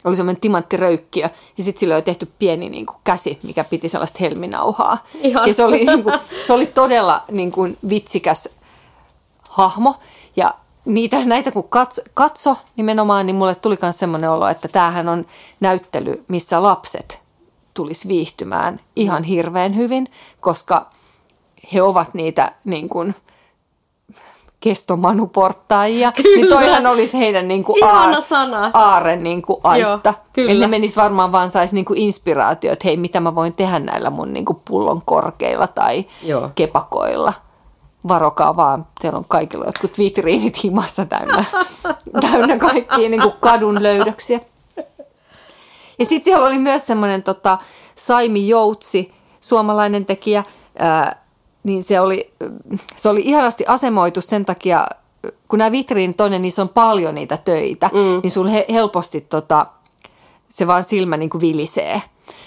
oli 0.04 0.16
semmoinen 0.16 0.40
timanttiröykkiö 0.40 1.28
ja 1.58 1.64
sitten 1.64 1.80
sillä 1.80 1.94
oli 1.94 2.02
tehty 2.02 2.32
pieni 2.38 2.68
niin 2.68 2.86
kuin, 2.86 2.96
käsi, 3.04 3.38
mikä 3.42 3.64
piti 3.64 3.88
sellaista 3.88 4.18
helminauhaa. 4.20 4.98
Ihan. 5.22 5.48
Ja 5.48 5.54
se 5.54 5.64
oli, 5.64 5.84
niin 5.84 6.02
kuin, 6.02 6.14
se 6.46 6.52
oli 6.52 6.66
todella 6.66 7.24
niin 7.30 7.52
kuin, 7.52 7.78
vitsikäs 7.88 8.48
hahmo 9.48 9.94
ja 10.36 10.54
niitä, 10.84 11.24
näitä 11.24 11.50
kun 11.50 11.68
katso, 11.68 12.02
katso 12.14 12.56
nimenomaan, 12.76 13.26
niin 13.26 13.36
mulle 13.36 13.54
tuli 13.54 13.78
myös 13.82 13.98
semmoinen 13.98 14.30
olo, 14.30 14.48
että 14.48 14.68
tämähän 14.68 15.08
on 15.08 15.26
näyttely, 15.60 16.24
missä 16.28 16.62
lapset 16.62 17.20
tulisi 17.74 18.08
viihtymään 18.08 18.80
ihan 18.96 19.24
hirveän 19.24 19.76
hyvin, 19.76 20.08
koska 20.40 20.90
he 21.72 21.82
ovat 21.82 22.14
niitä 22.14 22.52
niin 22.64 22.88
kuin, 22.88 23.14
kestomanuporttajia, 24.62 26.12
Kyllä. 26.12 26.36
niin 26.36 26.48
toihan 26.48 26.86
olisi 26.86 27.18
heidän 27.18 27.48
niin 27.48 27.64
kuin 27.64 27.84
Ihana 27.84 28.20
sana. 28.20 28.70
aaren 28.74 29.24
niin 29.24 29.42
kuin 29.42 29.60
aitta. 29.64 30.08
Joo, 30.08 30.24
kyllä. 30.32 30.52
Että 30.52 30.60
ne 30.64 30.70
menis 30.70 30.96
varmaan 30.96 31.32
vaan 31.32 31.50
saisi 31.50 31.74
niin 31.74 31.86
inspiraatio, 31.94 32.72
että 32.72 32.88
hei, 32.88 32.96
mitä 32.96 33.20
mä 33.20 33.34
voin 33.34 33.52
tehdä 33.52 33.78
näillä 33.78 34.10
mun 34.10 34.32
niin 34.32 34.44
kuin 34.44 34.60
pullon 34.68 35.02
korkeilla 35.04 35.66
tai 35.66 36.04
Joo. 36.22 36.50
kepakoilla. 36.54 37.32
Varokaa 38.08 38.56
vaan, 38.56 38.86
teillä 39.00 39.18
on 39.18 39.24
kaikilla 39.28 39.66
jotkut 39.66 39.98
vitriinit 39.98 40.64
himassa 40.64 41.06
täynnä, 41.06 41.44
täynnä 42.30 42.58
kaikkia 42.58 43.08
niin 43.08 43.22
kuin 43.22 43.34
kadun 43.40 43.82
löydöksiä. 43.82 44.40
Ja 45.98 46.06
sitten 46.06 46.24
siellä 46.24 46.46
oli 46.46 46.58
myös 46.58 46.86
semmoinen 46.86 47.22
tota, 47.22 47.58
Saimi 47.96 48.48
Joutsi, 48.48 49.12
suomalainen 49.40 50.06
tekijä, 50.06 50.44
ää, 50.78 51.22
niin 51.62 51.82
se 51.82 52.00
oli, 52.00 52.32
se 52.96 53.08
oli 53.08 53.20
ihanasti 53.24 53.64
asemoitu 53.66 54.20
sen 54.20 54.44
takia, 54.44 54.86
kun 55.48 55.58
nämä 55.58 55.72
vitriinit 55.72 56.20
on, 56.20 56.30
niin 56.30 56.42
niissä 56.42 56.62
on 56.62 56.68
paljon 56.68 57.14
niitä 57.14 57.36
töitä, 57.36 57.90
mm. 57.92 58.20
niin 58.22 58.30
sun 58.30 58.48
he, 58.48 58.66
helposti 58.72 59.20
tota, 59.20 59.66
se 60.48 60.66
vaan 60.66 60.84
silmä 60.84 61.16
niin 61.16 61.30
kuin 61.30 61.40
vilisee. 61.40 62.02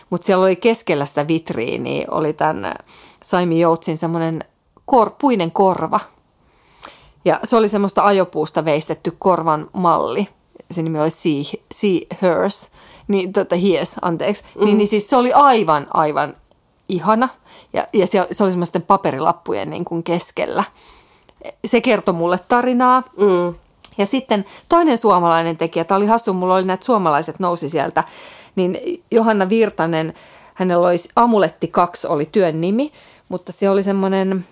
Mutta 0.10 0.26
siellä 0.26 0.46
oli 0.46 0.56
keskellä 0.56 1.06
sitä 1.06 1.28
vitriiniä, 1.28 2.08
oli 2.12 2.34
tämän 2.34 2.74
Saimi 3.24 3.60
Joutsin 3.60 3.98
semmoinen 3.98 4.44
kor, 4.86 5.12
puinen 5.22 5.52
korva. 5.52 6.00
Ja 7.26 7.40
se 7.44 7.56
oli 7.58 7.70
semmoista 7.70 8.04
ajopuusta 8.04 8.66
veistetty 8.66 9.16
korvan 9.20 9.70
malli. 9.74 10.28
Se 10.72 10.82
nimi 10.82 11.00
oli 11.00 11.12
Sea, 11.12 11.44
sea 11.72 12.00
Hers. 12.22 12.70
Niin, 13.08 13.34
tota, 13.34 13.56
Hies, 13.56 13.96
anteeksi. 14.02 14.44
Mm. 14.56 14.66
Niin, 14.66 14.78
niin 14.78 14.88
siis 14.88 15.10
se 15.10 15.16
oli 15.16 15.34
aivan, 15.34 15.88
aivan 15.94 16.36
ihana. 16.90 17.30
Ja, 17.74 17.88
ja 17.94 18.08
se, 18.08 18.28
se 18.32 18.44
oli 18.44 18.52
semmoisten 18.52 18.82
paperilappujen 18.82 19.70
niin 19.70 19.86
kuin 19.86 20.04
keskellä. 20.04 20.64
Se 21.66 21.82
kertoi 21.82 22.14
mulle 22.14 22.40
tarinaa. 22.48 23.04
Mm. 23.18 23.56
Ja 23.98 24.06
sitten 24.06 24.46
toinen 24.70 24.98
suomalainen 24.98 25.58
tekijä, 25.58 25.84
tämä 25.84 25.98
oli 25.98 26.06
hassu, 26.06 26.34
mulla 26.34 26.56
oli 26.56 26.66
näitä 26.66 26.86
suomalaiset 26.86 27.40
nousi 27.40 27.70
sieltä, 27.70 28.04
niin 28.56 28.78
Johanna 29.12 29.50
Virtanen, 29.50 30.14
hänellä 30.54 30.88
oli 30.88 30.96
Amuletti 31.16 31.68
2 31.68 32.08
oli 32.08 32.26
työn 32.26 32.62
nimi, 32.62 32.92
mutta 33.30 33.52
se 33.52 33.70
oli 33.70 33.84
semmoinen 33.84 34.46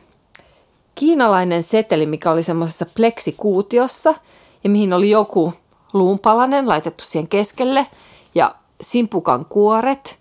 kiinalainen 0.95 1.63
seteli, 1.63 2.05
mikä 2.05 2.31
oli 2.31 2.43
semmoisessa 2.43 2.85
pleksikuutiossa 2.95 4.15
ja 4.63 4.69
mihin 4.69 4.93
oli 4.93 5.09
joku 5.09 5.53
luunpalanen 5.93 6.69
laitettu 6.69 7.03
siihen 7.03 7.27
keskelle 7.27 7.87
ja 8.35 8.55
simpukan 8.81 9.45
kuoret 9.45 10.19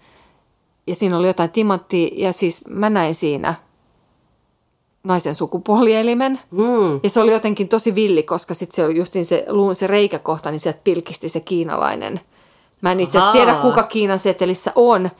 ja 0.86 0.94
siinä 0.94 1.18
oli 1.18 1.26
jotain 1.26 1.50
timanttia 1.50 2.08
ja 2.12 2.32
siis 2.32 2.68
mä 2.68 2.90
näin 2.90 3.14
siinä 3.14 3.54
naisen 5.04 5.34
sukupuolielimen. 5.34 6.40
Mm. 6.50 7.00
Ja 7.02 7.10
se 7.10 7.20
oli 7.20 7.32
jotenkin 7.32 7.68
tosi 7.68 7.94
villi, 7.94 8.22
koska 8.22 8.54
sitten 8.54 8.76
se 8.76 8.84
oli 8.84 8.96
justiin 8.96 9.24
se 9.24 9.44
luun 9.48 9.74
se 9.74 9.86
reikäkohta, 9.86 10.50
niin 10.50 10.60
sieltä 10.60 10.80
pilkisti 10.84 11.28
se 11.28 11.40
kiinalainen. 11.40 12.20
Mä 12.80 12.92
en 12.92 13.00
itse 13.00 13.18
asiassa 13.18 13.32
tiedä, 13.32 13.54
kuka 13.54 13.82
Kiinan 13.82 14.18
setelissä 14.18 14.72
on, 14.74 15.10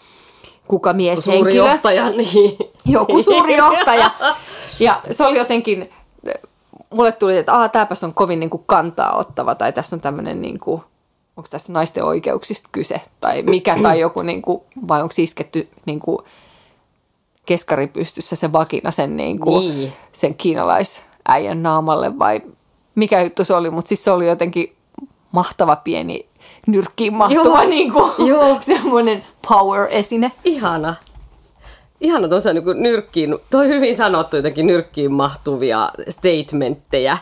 kuka 0.68 0.90
Suuri 0.90 0.97
mieshenkilö. 0.97 1.52
johtaja, 1.52 2.11
niin. 2.11 2.56
Joku 2.85 3.23
suuri 3.23 3.56
johtaja. 3.56 4.11
Ja 4.85 5.01
se 5.11 5.25
oli 5.25 5.39
jotenkin, 5.39 5.91
mulle 6.91 7.12
tuli, 7.12 7.37
että 7.39 7.53
Aa, 7.55 7.69
tämäpäs 7.69 8.05
on 8.05 8.15
kovin 8.15 8.41
niin 8.41 8.51
kuin 8.51 8.62
kantaa 8.67 9.17
ottava, 9.17 9.55
tai 9.55 9.73
tässä 9.73 9.97
on 9.97 10.01
tämmöinen, 10.01 10.43
niin 10.43 10.59
kuin, 10.59 10.83
onko 11.37 11.49
tässä 11.51 11.73
naisten 11.73 12.05
oikeuksista 12.05 12.69
kyse, 12.73 13.01
tai 13.21 13.43
mikä, 13.43 13.77
tai 13.83 14.01
joku, 14.01 14.23
niin 14.23 14.43
kuin, 14.43 14.61
vai 14.89 15.03
onko 15.03 15.15
isketty 15.19 15.69
niin 15.87 16.01
kuin, 16.01 16.19
keskaripystyssä 17.47 18.37
se 18.37 18.53
vakina 18.53 18.91
sen, 18.91 19.17
niin 19.17 19.39
kuin, 19.41 19.77
Niin. 19.77 19.93
sen 20.12 20.35
kiinalaisäijän 20.35 21.62
naamalle, 21.62 22.19
vai 22.19 22.41
mikä 22.95 23.23
juttu 23.23 23.45
se 23.45 23.55
oli, 23.55 23.71
mutta 23.71 23.89
siis 23.89 24.05
se 24.05 24.11
oli 24.11 24.27
jotenkin 24.29 24.77
mahtava 25.33 25.77
pieni 25.77 26.27
nyrkkiin 26.67 27.15
mahtuva 27.15 27.65
niin 27.65 27.93
kuin, 27.93 28.12
semmoinen 28.61 29.25
power-esine. 29.49 30.33
Ihana. 30.45 30.95
Ihana 32.02 32.28
tuossa 32.28 32.52
niin 32.52 32.64
nyrkkiin, 32.75 33.38
toi 33.50 33.68
hyvin 33.68 33.97
sanottu 33.97 34.37
jotenkin 34.37 34.66
nyrkkiin 34.66 35.12
mahtuvia 35.12 35.90
statementteja. 36.09 37.18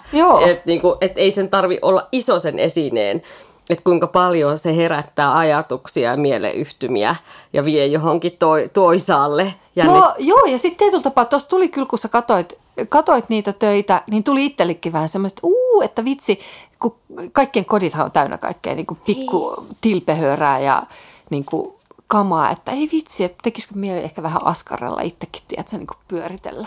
Että 0.47 0.63
niin 0.67 0.81
et 1.01 1.13
ei 1.17 1.31
sen 1.31 1.49
tarvi 1.49 1.79
olla 1.83 2.09
iso 2.13 2.39
sen 2.39 2.59
esineen, 2.59 3.23
että 3.71 3.85
kuinka 3.85 4.07
paljon 4.07 4.59
se 4.59 4.77
herättää 4.77 5.39
ajatuksia 5.39 6.11
ja 6.11 6.17
mieleyhtymiä 6.17 7.17
ja 7.53 7.65
vie 7.65 7.87
johonkin 7.87 8.37
toi, 8.39 8.71
toisaalle. 8.73 9.55
Ja 9.77 9.85
Joo, 9.85 10.01
no, 10.01 10.15
joo, 10.19 10.45
ja 10.45 10.59
sitten 10.59 10.79
tietyllä 10.79 11.03
tapaa, 11.03 11.25
tuossa 11.25 11.49
tuli 11.49 11.69
kyllä, 11.69 11.87
kun 11.87 11.99
sä 11.99 12.09
katoit, 12.09 12.59
katoit 12.89 13.29
niitä 13.29 13.53
töitä, 13.53 14.03
niin 14.11 14.25
tuli 14.25 14.47
itsellekin 14.47 14.93
vähän 14.93 15.09
semmoista, 15.09 15.41
uu, 15.43 15.83
että 15.83 16.05
vitsi, 16.05 16.41
kun 16.79 16.95
kaikkien 17.33 17.65
kodithan 17.65 18.05
on 18.05 18.13
täynnä 18.13 18.39
kaikkea 18.39 18.75
niin 18.75 18.87
kuin 18.87 19.01
pikku 19.07 19.67
tilpehörää 19.81 20.59
ja 20.59 20.83
niin 21.31 21.45
kuin 21.45 21.73
kamaa, 22.11 22.51
että 22.51 22.73
ei 22.73 22.89
vitsi, 22.93 23.25
että 23.25 23.39
tekisikö 23.43 23.75
mieli 23.75 23.99
ehkä 23.99 24.23
vähän 24.23 24.47
askarella 24.47 25.01
itsekin, 25.01 25.43
tiedätkö, 25.49 25.77
niin 25.77 25.87
kuin 25.87 25.99
pyöritellä 26.09 26.67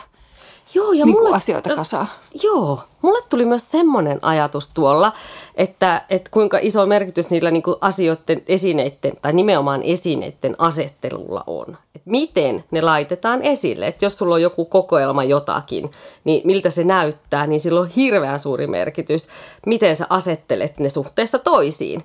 Joo, 0.73 0.91
ja 0.91 1.05
niin 1.05 1.15
kuin 1.15 1.25
mulle, 1.25 1.37
asioita 1.37 1.75
kasaan. 1.75 2.07
Joo, 2.43 2.79
mulle 3.01 3.19
tuli 3.29 3.45
myös 3.45 3.71
semmoinen 3.71 4.19
ajatus 4.21 4.67
tuolla, 4.67 5.11
että, 5.55 6.01
että 6.09 6.29
kuinka 6.31 6.59
iso 6.61 6.85
merkitys 6.85 7.29
niillä 7.29 7.51
niin 7.51 7.63
kuin 7.63 7.77
asioiden, 7.81 8.41
esineiden 8.47 9.13
tai 9.21 9.33
nimenomaan 9.33 9.83
esineiden 9.83 10.55
asettelulla 10.57 11.43
on. 11.47 11.77
Että 11.95 12.09
miten 12.09 12.63
ne 12.71 12.81
laitetaan 12.81 13.41
esille. 13.41 13.87
Että 13.87 14.05
jos 14.05 14.17
sulla 14.17 14.35
on 14.35 14.41
joku 14.41 14.65
kokoelma 14.65 15.23
jotakin, 15.23 15.91
niin 16.23 16.41
miltä 16.47 16.69
se 16.69 16.83
näyttää, 16.83 17.47
niin 17.47 17.59
sillä 17.59 17.79
on 17.79 17.87
hirveän 17.87 18.39
suuri 18.39 18.67
merkitys, 18.67 19.27
miten 19.65 19.95
sä 19.95 20.07
asettelet 20.09 20.79
ne 20.79 20.89
suhteessa 20.89 21.39
toisiin. 21.39 22.03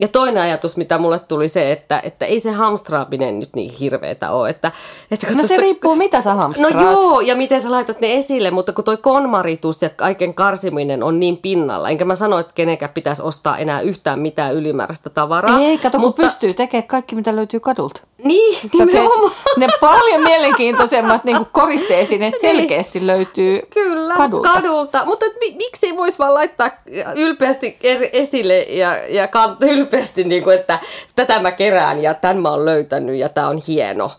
Ja 0.00 0.08
toinen 0.08 0.42
ajatus, 0.42 0.76
mitä 0.76 0.98
mulle 0.98 1.18
tuli 1.18 1.48
se, 1.48 1.72
että, 1.72 2.00
että 2.04 2.26
ei 2.26 2.40
se 2.40 2.50
hamstraaminen 2.52 3.38
nyt 3.40 3.48
niin 3.56 3.70
hirveetä 3.80 4.30
ole. 4.30 4.50
Että, 4.50 4.72
että 5.10 5.26
No 5.34 5.42
se 5.42 5.56
riippuu, 5.56 5.96
mitä 5.96 6.20
sä 6.20 6.34
hamstraat. 6.34 6.74
No 6.74 6.82
joo, 6.82 7.20
ja 7.20 7.36
miten 7.36 7.60
sä 7.62 7.70
laitat 7.70 8.00
ne 8.00 8.14
esille, 8.16 8.50
mutta 8.50 8.72
kun 8.72 8.84
toi 8.84 8.96
konmaritus 8.96 9.82
ja 9.82 9.88
kaiken 9.90 10.34
karsiminen 10.34 11.02
on 11.02 11.20
niin 11.20 11.36
pinnalla, 11.36 11.88
enkä 11.88 12.04
mä 12.04 12.16
sano, 12.16 12.38
että 12.38 12.52
kenenkään 12.54 12.92
pitäisi 12.94 13.22
ostaa 13.22 13.58
enää 13.58 13.80
yhtään 13.80 14.18
mitään 14.18 14.54
ylimääräistä 14.54 15.10
tavaraa. 15.10 15.60
Ei, 15.60 15.78
kato, 15.78 15.98
mutta, 15.98 16.22
kun 16.22 16.26
pystyy 16.28 16.54
tekemään 16.54 16.88
kaikki, 16.88 17.14
mitä 17.14 17.36
löytyy 17.36 17.60
kadulta. 17.60 18.00
Niin, 18.24 18.54
Sä 18.56 18.68
teet, 18.70 18.86
nimenomaan. 18.86 19.32
ne 19.56 19.66
paljon 19.80 20.22
mielenkiintoisemmat 20.22 21.24
niin 21.24 21.46
koristeen 21.52 22.06
selkeästi 22.40 23.06
löytyy 23.06 23.60
Kyllä, 23.74 24.14
kadulta. 24.14 24.48
kadulta. 24.52 25.04
Mutta 25.04 25.26
mi, 25.40 25.54
miksi 25.56 25.86
ei 25.86 25.96
voisi 25.96 26.18
vaan 26.18 26.34
laittaa 26.34 26.70
ylpeästi 27.16 27.78
esille 28.12 28.62
ja, 28.62 28.96
ja 28.96 29.26
kant- 29.26 29.66
ylpeästi, 29.88 30.24
niin 30.24 30.44
kuin, 30.44 30.56
että 30.58 30.78
tätä 31.14 31.40
mä 31.40 31.52
kerään 31.52 32.02
ja 32.02 32.14
tämän 32.14 32.42
mä 32.42 32.50
oon 32.50 32.64
löytänyt 32.64 33.16
ja 33.16 33.28
tämä 33.28 33.48
on 33.48 33.58
hieno. 33.68 34.10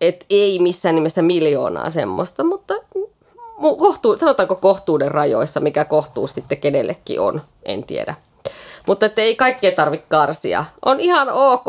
Et 0.00 0.26
ei 0.30 0.58
missään 0.58 0.94
nimessä 0.94 1.22
miljoonaa 1.22 1.90
semmoista, 1.90 2.44
mutta 2.44 2.74
mu- 3.36 3.76
kohtu, 3.78 4.16
sanotaanko 4.16 4.54
kohtuuden 4.56 5.10
rajoissa, 5.10 5.60
mikä 5.60 5.84
kohtuus 5.84 6.34
sitten 6.34 6.58
kenellekin 6.58 7.20
on, 7.20 7.42
en 7.64 7.84
tiedä. 7.84 8.14
Mutta 8.86 9.06
että 9.06 9.22
ei 9.22 9.36
kaikkea 9.36 9.72
tarvitse 9.72 10.06
karsia. 10.08 10.64
On 10.84 11.00
ihan 11.00 11.28
ok 11.28 11.66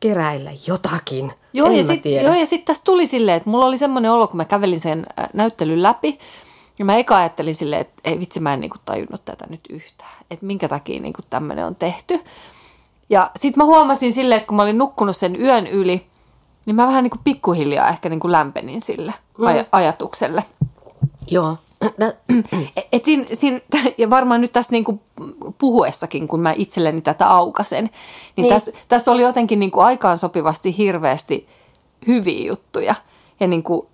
keräillä 0.00 0.50
jotakin. 0.66 1.32
Joo, 1.52 1.68
en 1.68 1.76
ja 1.76 1.84
mä 1.84 1.92
sit, 1.92 2.02
tiedä. 2.02 2.28
joo, 2.28 2.34
ja 2.34 2.46
sitten 2.46 2.66
tässä 2.66 2.84
tuli 2.84 3.06
silleen, 3.06 3.36
että 3.36 3.50
mulla 3.50 3.66
oli 3.66 3.78
semmoinen 3.78 4.10
olo, 4.10 4.26
kun 4.28 4.36
mä 4.36 4.44
kävelin 4.44 4.80
sen 4.80 5.06
äh, 5.18 5.28
näyttelyn 5.32 5.82
läpi, 5.82 6.18
ja 6.78 6.84
mä 6.84 6.96
eka 6.96 7.16
ajattelin 7.16 7.54
silleen, 7.54 7.80
että 7.80 8.00
ei 8.04 8.20
vitsi, 8.20 8.40
mä 8.40 8.54
en 8.54 8.60
niinku 8.60 8.76
tajunnut 8.84 9.24
tätä 9.24 9.44
nyt 9.50 9.60
yhtään. 9.70 10.10
Että 10.30 10.46
minkä 10.46 10.68
takia 10.68 11.00
niinku 11.00 11.22
tämmöinen 11.30 11.66
on 11.66 11.74
tehty. 11.74 12.20
Ja 13.10 13.30
sitten 13.36 13.58
mä 13.60 13.64
huomasin 13.64 14.12
silleen, 14.12 14.36
että 14.36 14.46
kun 14.46 14.56
mä 14.56 14.62
olin 14.62 14.78
nukkunut 14.78 15.16
sen 15.16 15.40
yön 15.40 15.66
yli, 15.66 16.06
niin 16.66 16.76
mä 16.76 16.86
vähän 16.86 17.02
niinku 17.02 17.18
pikkuhiljaa 17.24 17.88
ehkä 17.88 18.08
niinku 18.08 18.32
lämpenin 18.32 18.80
sille 18.82 19.14
aj- 19.62 19.66
ajatukselle. 19.72 20.44
Joo. 21.30 21.56
Nä- 21.98 22.14
Et, 22.92 23.04
siinä, 23.04 23.24
siinä, 23.32 23.60
ja 23.98 24.10
varmaan 24.10 24.40
nyt 24.40 24.52
tässä 24.52 24.72
niinku 24.72 25.00
puhuessakin, 25.58 26.28
kun 26.28 26.40
mä 26.40 26.52
itselleni 26.56 27.00
tätä 27.00 27.26
aukasen, 27.30 27.84
niin, 27.84 27.92
Niin. 28.36 28.42
niin. 28.42 28.54
Tässä, 28.54 28.72
tässä 28.88 29.10
oli 29.12 29.22
jotenkin 29.22 29.58
niinku 29.60 29.80
aikaan 29.80 30.18
sopivasti 30.18 30.78
hirveästi 30.78 31.48
hyviä 32.06 32.46
juttuja. 32.48 32.94
Ja 33.40 33.46
niinku, 33.46 33.88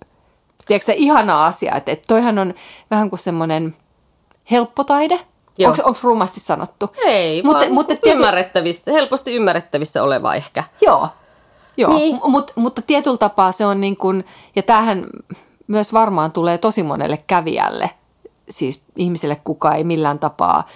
tiedätkö 0.67 0.85
se 0.85 0.93
ihana 0.97 1.45
asia, 1.45 1.75
että, 1.75 1.91
että 1.91 2.05
toihan 2.07 2.39
on 2.39 2.53
vähän 2.91 3.09
kuin 3.09 3.19
semmoinen 3.19 3.75
helppo 4.51 4.83
taide. 4.83 5.15
Joo. 5.15 5.25
Onko 5.67 5.99
rumasti 6.03 6.39
sanottu? 6.39 6.89
Ei, 7.05 7.43
mutta, 7.43 7.59
vaan 7.59 7.73
mutta 7.73 7.93
ymmärrettävissä, 8.05 8.91
helposti 8.91 9.35
ymmärrettävissä 9.35 10.03
oleva 10.03 10.35
ehkä. 10.35 10.63
Joo, 10.81 11.09
Joo. 11.77 11.93
Niin. 11.93 12.15
Niin. 12.15 12.31
Mut, 12.31 12.51
mutta 12.55 12.81
tietyllä 12.81 13.17
tapaa 13.17 13.51
se 13.51 13.65
on 13.65 13.81
niin 13.81 13.97
kuin, 13.97 14.25
ja 14.55 14.63
tämähän 14.63 15.05
myös 15.67 15.93
varmaan 15.93 16.31
tulee 16.31 16.57
tosi 16.57 16.83
monelle 16.83 17.23
kävijälle, 17.27 17.89
siis 18.49 18.81
ihmiselle, 18.95 19.41
kuka 19.43 19.73
ei 19.75 19.83
millään 19.83 20.19
tapaa 20.19 20.67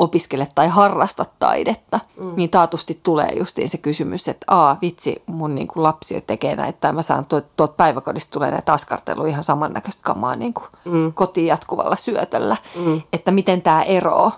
opiskele 0.00 0.48
tai 0.54 0.68
harrasta 0.68 1.24
taidetta, 1.38 2.00
mm. 2.20 2.32
niin 2.36 2.50
taatusti 2.50 3.00
tulee 3.02 3.32
justiin 3.38 3.68
se 3.68 3.78
kysymys, 3.78 4.28
että 4.28 4.44
aa 4.48 4.78
vitsi, 4.82 5.22
mun 5.26 5.54
niin 5.54 5.68
kuin 5.68 5.82
lapsi 5.82 6.20
tekee 6.20 6.56
näitä, 6.56 6.78
tai 6.80 6.92
mä 6.92 7.02
saan 7.02 7.24
tuot, 7.24 7.56
tuot 7.56 7.76
päiväkodista 7.76 8.32
tulee 8.32 8.50
näitä 8.50 8.72
askartelua 8.72 9.26
ihan 9.26 9.42
samannäköistä 9.42 10.02
kamaa 10.02 10.36
niin 10.36 10.54
kuin 10.54 10.66
mm. 10.84 11.12
kotiin 11.12 11.46
jatkuvalla 11.46 11.96
syötöllä, 11.96 12.56
mm. 12.76 13.02
että 13.12 13.30
miten 13.30 13.62
tämä 13.62 13.82
eroo. 13.82 14.32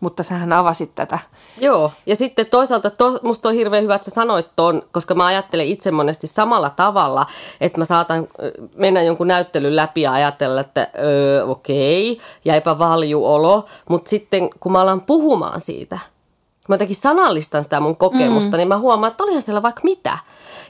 Mutta 0.00 0.22
sähän 0.22 0.52
avasit 0.52 0.94
tätä. 0.94 1.18
Joo, 1.60 1.92
ja 2.06 2.16
sitten 2.16 2.46
toisaalta 2.46 2.90
to, 2.90 3.18
musta 3.22 3.48
on 3.48 3.54
hirveän 3.54 3.82
hyvä, 3.82 3.94
että 3.94 4.10
sä 4.10 4.14
sanoit 4.14 4.48
ton, 4.56 4.82
koska 4.92 5.14
mä 5.14 5.26
ajattelen 5.26 5.66
itse 5.66 5.90
monesti 5.90 6.26
samalla 6.26 6.70
tavalla, 6.70 7.26
että 7.60 7.78
mä 7.78 7.84
saatan 7.84 8.28
mennä 8.76 9.02
jonkun 9.02 9.28
näyttelyn 9.28 9.76
läpi 9.76 10.02
ja 10.02 10.12
ajatella, 10.12 10.60
että 10.60 10.88
öö, 10.98 11.44
okei, 11.44 12.18
jäipä 12.44 12.78
valju 12.78 13.26
olo, 13.26 13.64
mutta 13.88 14.10
sitten 14.10 14.50
kun 14.60 14.72
mä 14.72 14.80
alan 14.80 15.00
puhumaan 15.00 15.60
siitä, 15.60 15.98
mä 16.68 16.74
jotenkin 16.74 16.96
sanallistan 16.96 17.64
sitä 17.64 17.80
mun 17.80 17.96
kokemusta, 17.96 18.50
mm. 18.50 18.56
niin 18.56 18.68
mä 18.68 18.78
huomaan, 18.78 19.10
että 19.10 19.24
olihan 19.24 19.42
siellä 19.42 19.62
vaikka 19.62 19.80
mitä. 19.84 20.18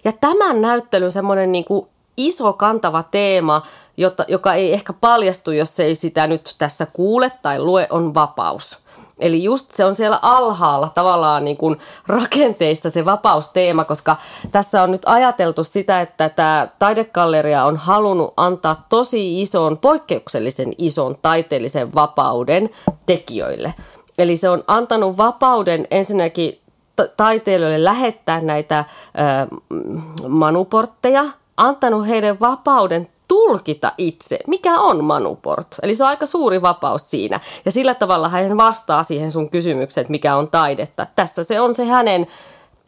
Ja 0.04 0.12
tämän 0.12 0.60
näyttelyn 0.60 1.12
semmoinen 1.12 1.52
niin 1.52 1.64
kuin 1.64 1.88
iso 2.16 2.52
kantava 2.52 3.02
teema, 3.02 3.62
jota, 3.96 4.24
joka 4.28 4.54
ei 4.54 4.72
ehkä 4.72 4.92
paljastu, 4.92 5.50
jos 5.50 5.80
ei 5.80 5.94
sitä 5.94 6.26
nyt 6.26 6.54
tässä 6.58 6.86
kuule 6.92 7.32
tai 7.42 7.58
lue, 7.58 7.86
on 7.90 8.14
vapaus. 8.14 8.78
Eli 9.18 9.44
just 9.44 9.70
se 9.74 9.84
on 9.84 9.94
siellä 9.94 10.18
alhaalla 10.22 10.88
tavallaan 10.94 11.44
niin 11.44 11.56
kuin 11.56 11.78
rakenteissa 12.06 12.90
se 12.90 13.04
vapausteema, 13.04 13.84
koska 13.84 14.16
tässä 14.52 14.82
on 14.82 14.90
nyt 14.90 15.02
ajateltu 15.06 15.64
sitä, 15.64 16.00
että 16.00 16.28
tämä 16.28 16.68
taidekalleria 16.78 17.64
on 17.64 17.76
halunnut 17.76 18.34
antaa 18.36 18.86
tosi 18.88 19.42
ison, 19.42 19.78
poikkeuksellisen 19.78 20.72
ison 20.78 21.16
taiteellisen 21.22 21.94
vapauden 21.94 22.70
tekijöille. 23.06 23.74
Eli 24.18 24.36
se 24.36 24.48
on 24.48 24.64
antanut 24.66 25.16
vapauden 25.16 25.86
ensinnäkin 25.90 26.60
ta- 26.96 27.08
taiteilijoille 27.16 27.84
lähettää 27.84 28.40
näitä 28.40 28.84
ö, 28.88 29.56
manuportteja, 30.28 31.24
antanut 31.56 32.08
heidän 32.08 32.40
vapauden 32.40 33.08
tulkita 33.28 33.92
itse, 33.98 34.38
mikä 34.46 34.80
on 34.80 35.04
manuport. 35.04 35.66
Eli 35.82 35.94
se 35.94 36.04
on 36.04 36.10
aika 36.10 36.26
suuri 36.26 36.62
vapaus 36.62 37.10
siinä. 37.10 37.40
Ja 37.64 37.70
sillä 37.70 37.94
tavalla 37.94 38.28
hän 38.28 38.56
vastaa 38.56 39.02
siihen 39.02 39.32
sun 39.32 39.50
kysymykseen, 39.50 40.02
että 40.02 40.10
mikä 40.10 40.36
on 40.36 40.50
taidetta. 40.50 41.06
Tässä 41.16 41.42
se 41.42 41.60
on 41.60 41.74
se 41.74 41.84
hänen 41.84 42.26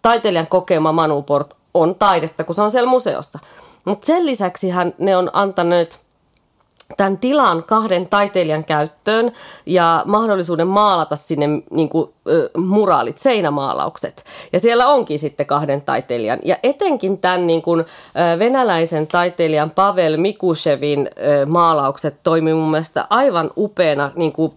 taiteilijan 0.03 0.47
kokema 0.47 0.93
manuport 0.93 1.57
on 1.75 1.95
taidetta, 1.95 2.45
kun 2.45 2.55
se 2.55 2.63
on 2.63 2.71
siellä 2.71 2.91
museossa. 2.91 3.39
Mutta 3.85 4.07
sen 4.07 4.27
lisäksi 4.27 4.71
hän, 4.71 4.95
ne 4.99 5.17
on 5.17 5.31
antaneet 5.33 6.01
tämän 6.97 7.19
tilan 7.19 7.65
kahden 7.65 8.09
taiteilijan 8.09 8.65
käyttöön 8.65 9.33
ja 9.67 10.03
mahdollisuuden 10.07 10.67
maalata 10.67 11.17
sinne 11.17 11.47
niin 11.71 11.89
kuin, 11.89 12.11
muraalit, 12.57 13.19
seinämaalaukset. 13.19 14.25
Ja 14.53 14.61
siellä 14.61 14.89
onkin 14.89 15.19
sitten 15.19 15.47
kahden 15.47 15.83
taiteilijan. 15.83 16.39
Ja 16.45 16.57
etenkin 16.63 17.19
tämän 17.19 17.47
niin 17.47 17.63
kuin, 17.63 17.85
venäläisen 18.39 19.07
taiteilijan 19.07 19.71
Pavel 19.71 20.17
Mikushevin 20.17 21.11
maalaukset 21.47 22.17
toimii 22.23 22.55
mun 22.55 22.71
mielestä 22.71 23.07
aivan 23.11 23.51
upeana 23.57 24.11
niin 24.15 24.33
kuin, 24.33 24.53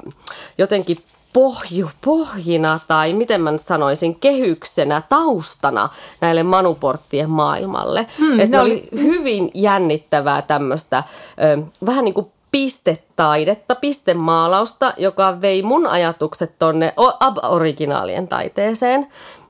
jotenkin 0.57 0.97
pohju, 1.33 1.89
pohjina 2.05 2.79
tai 2.87 3.13
miten 3.13 3.41
mä 3.41 3.51
nyt 3.51 3.61
sanoisin, 3.61 4.15
kehyksenä, 4.15 5.01
taustana 5.09 5.89
näille 6.21 6.43
manuporttien 6.43 7.29
maailmalle. 7.29 8.07
Hmm, 8.19 8.39
että 8.39 8.57
ne 8.57 8.63
oli 8.63 8.89
hyvin 8.95 9.51
jännittävää 9.53 10.41
tämmöistä 10.41 11.03
vähän 11.85 12.05
niin 12.05 12.13
kuin 12.13 12.27
pistetaidetta, 12.51 13.75
pistemaalausta, 13.75 14.93
joka 14.97 15.41
vei 15.41 15.63
mun 15.63 15.87
ajatukset 15.87 16.53
tonne 16.59 16.93
ab-originaalien 17.19 18.27
taiteeseen. 18.27 19.07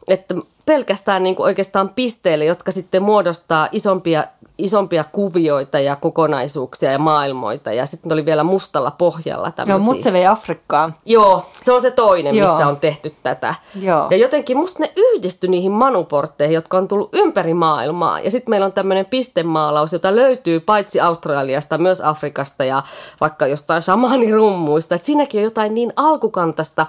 Että 0.08 0.36
pelkästään 0.66 1.24
niin 1.24 1.36
kuin 1.36 1.46
oikeastaan 1.46 1.90
pisteille, 1.90 2.46
jotka 2.46 2.72
sitten 2.72 3.04
muodostaa 3.04 3.70
isompia, 3.72 4.26
isompia 4.58 5.04
kuvioita 5.04 5.80
ja 5.80 5.96
kokonaisuuksia 5.96 6.92
ja 6.92 7.00
maailmoita. 7.00 7.74
Ja 7.74 7.86
sitten 7.86 8.14
oli 8.14 8.26
vielä 8.26 8.44
mustalla 8.44 8.92
pohjalla 8.92 9.52
tämmöisiä. 9.52 9.86
Joo, 9.86 9.94
mut 9.94 10.02
se 10.02 10.14
vei 10.14 10.26
Afrikkaan. 10.26 10.96
Joo, 11.06 11.46
se 11.64 11.72
on 11.72 11.82
se 11.82 11.92
toinen, 11.92 12.36
Joo. 12.36 12.48
missä 12.48 12.68
on 12.68 12.78
tehty 12.78 13.16
tätä. 13.24 13.56
Joo. 13.82 14.08
Ja 14.10 14.18
jotenkin 14.18 14.58
musta 14.58 14.80
ne 14.80 14.92
yhdistyi 14.98 15.50
niihin 15.50 15.72
manuportteihin, 15.72 16.56
jotka 16.56 16.78
on 16.78 16.88
tullut 16.88 17.10
ympäri 17.14 17.54
maailmaa. 17.54 18.20
Ja 18.20 18.32
sitten 18.32 18.50
meillä 18.50 18.66
on 18.66 18.74
tämmöinen 18.74 19.06
pistemaalaus, 19.06 19.94
jota 19.94 20.16
löytyy 20.16 20.60
paitsi 20.60 21.00
Australiasta, 21.00 21.78
myös 21.78 22.02
Afrikasta 22.02 22.64
ja 22.64 22.84
vaikka 23.22 23.48
jostain 23.48 23.82
shamanirummuista. 23.82 24.96
Et 24.96 25.04
siinäkin 25.04 25.40
on 25.40 25.44
jotain 25.44 25.74
niin 25.74 25.94
alkukantasta, 25.96 26.86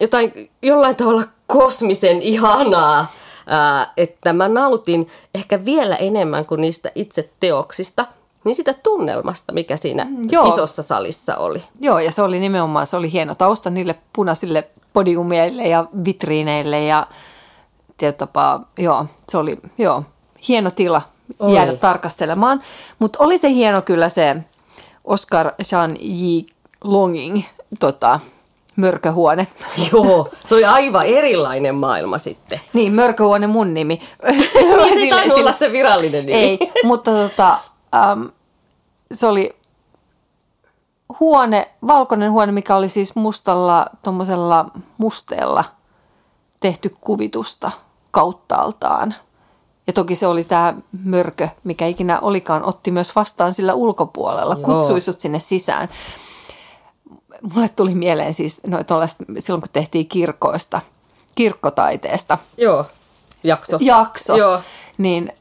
jotain 0.00 0.50
jollain 0.62 0.96
tavalla 0.96 1.22
kosmisen 1.46 2.22
ihanaa, 2.22 3.06
ää, 3.46 3.92
että 3.96 4.32
mä 4.32 4.48
nautin 4.48 5.08
ehkä 5.34 5.64
vielä 5.64 5.96
enemmän 5.96 6.46
kuin 6.46 6.60
niistä 6.60 6.92
itse 6.94 7.30
teoksista, 7.40 8.06
niin 8.44 8.54
sitä 8.54 8.74
tunnelmasta, 8.74 9.52
mikä 9.52 9.76
siinä 9.76 10.06
Joo. 10.30 10.48
isossa 10.48 10.82
salissa 10.82 11.36
oli. 11.36 11.62
Joo, 11.80 11.98
ja 11.98 12.12
se 12.12 12.22
oli 12.22 12.40
nimenomaan, 12.40 12.86
se 12.86 12.96
oli 12.96 13.12
hieno 13.12 13.34
tausta 13.34 13.70
niille 13.70 13.94
punaisille 14.12 14.68
podiumeille 14.92 15.62
ja 15.62 15.84
vitriineille 16.04 16.84
ja 16.84 17.06
tietyllä 17.96 18.18
tapaa, 18.18 18.68
joo, 18.78 19.06
se 19.28 19.38
oli, 19.38 19.58
joo, 19.78 20.02
hieno 20.48 20.70
tila 20.70 21.02
Oli. 21.38 21.54
jäädä 21.54 21.72
tarkastelemaan. 21.72 22.62
Mutta 22.98 23.18
oli 23.22 23.38
se 23.38 23.48
hieno 23.50 23.82
kyllä 23.82 24.08
se 24.08 24.36
Oscar 25.04 25.52
Jean 25.72 25.96
J. 26.00 26.38
Longing, 26.84 27.42
tota, 27.80 28.20
mörköhuone. 28.76 29.46
Joo, 29.92 30.28
se 30.46 30.54
oli 30.54 30.64
aivan 30.64 31.06
erilainen 31.06 31.74
maailma 31.74 32.18
sitten. 32.18 32.60
Niin, 32.72 32.92
mörköhuone 32.92 33.46
mun 33.46 33.74
nimi. 33.74 34.00
Niin 34.30 35.00
se 35.00 35.10
tainnut 35.16 35.38
olla 35.38 35.52
se 35.52 35.72
virallinen 35.72 36.26
nimi. 36.26 36.38
Ei, 36.38 36.58
mutta 36.84 37.10
tota, 37.10 37.56
äm, 37.94 38.30
se 39.12 39.26
oli 39.26 39.56
huone, 41.20 41.70
valkoinen 41.86 42.32
huone, 42.32 42.52
mikä 42.52 42.76
oli 42.76 42.88
siis 42.88 43.16
mustalla, 43.16 43.86
tuommoisella 44.02 44.70
musteella 44.98 45.64
tehty 46.60 46.96
kuvitusta 47.00 47.70
kauttaaltaan. 48.10 49.14
Ja 49.86 49.92
toki 49.92 50.16
se 50.16 50.26
oli 50.26 50.44
tämä 50.44 50.74
mörkö, 51.04 51.48
mikä 51.64 51.86
ikinä 51.86 52.20
olikaan, 52.20 52.64
otti 52.64 52.90
myös 52.90 53.16
vastaan 53.16 53.54
sillä 53.54 53.74
ulkopuolella, 53.74 54.54
Joo. 54.54 54.64
kutsui 54.64 55.00
sut 55.00 55.20
sinne 55.20 55.38
sisään. 55.38 55.88
Mulle 57.54 57.68
tuli 57.68 57.94
mieleen 57.94 58.34
siis 58.34 58.60
no, 58.66 58.84
tuollaista, 58.84 59.24
silloin, 59.38 59.60
kun 59.60 59.70
tehtiin 59.72 60.08
kirkoista, 60.08 60.80
kirkkotaiteesta 61.34 62.38
Joo, 62.56 62.86
jakso. 63.44 63.78
jakso, 63.80 64.36
Joo. 64.36 64.60
niin 64.98 65.32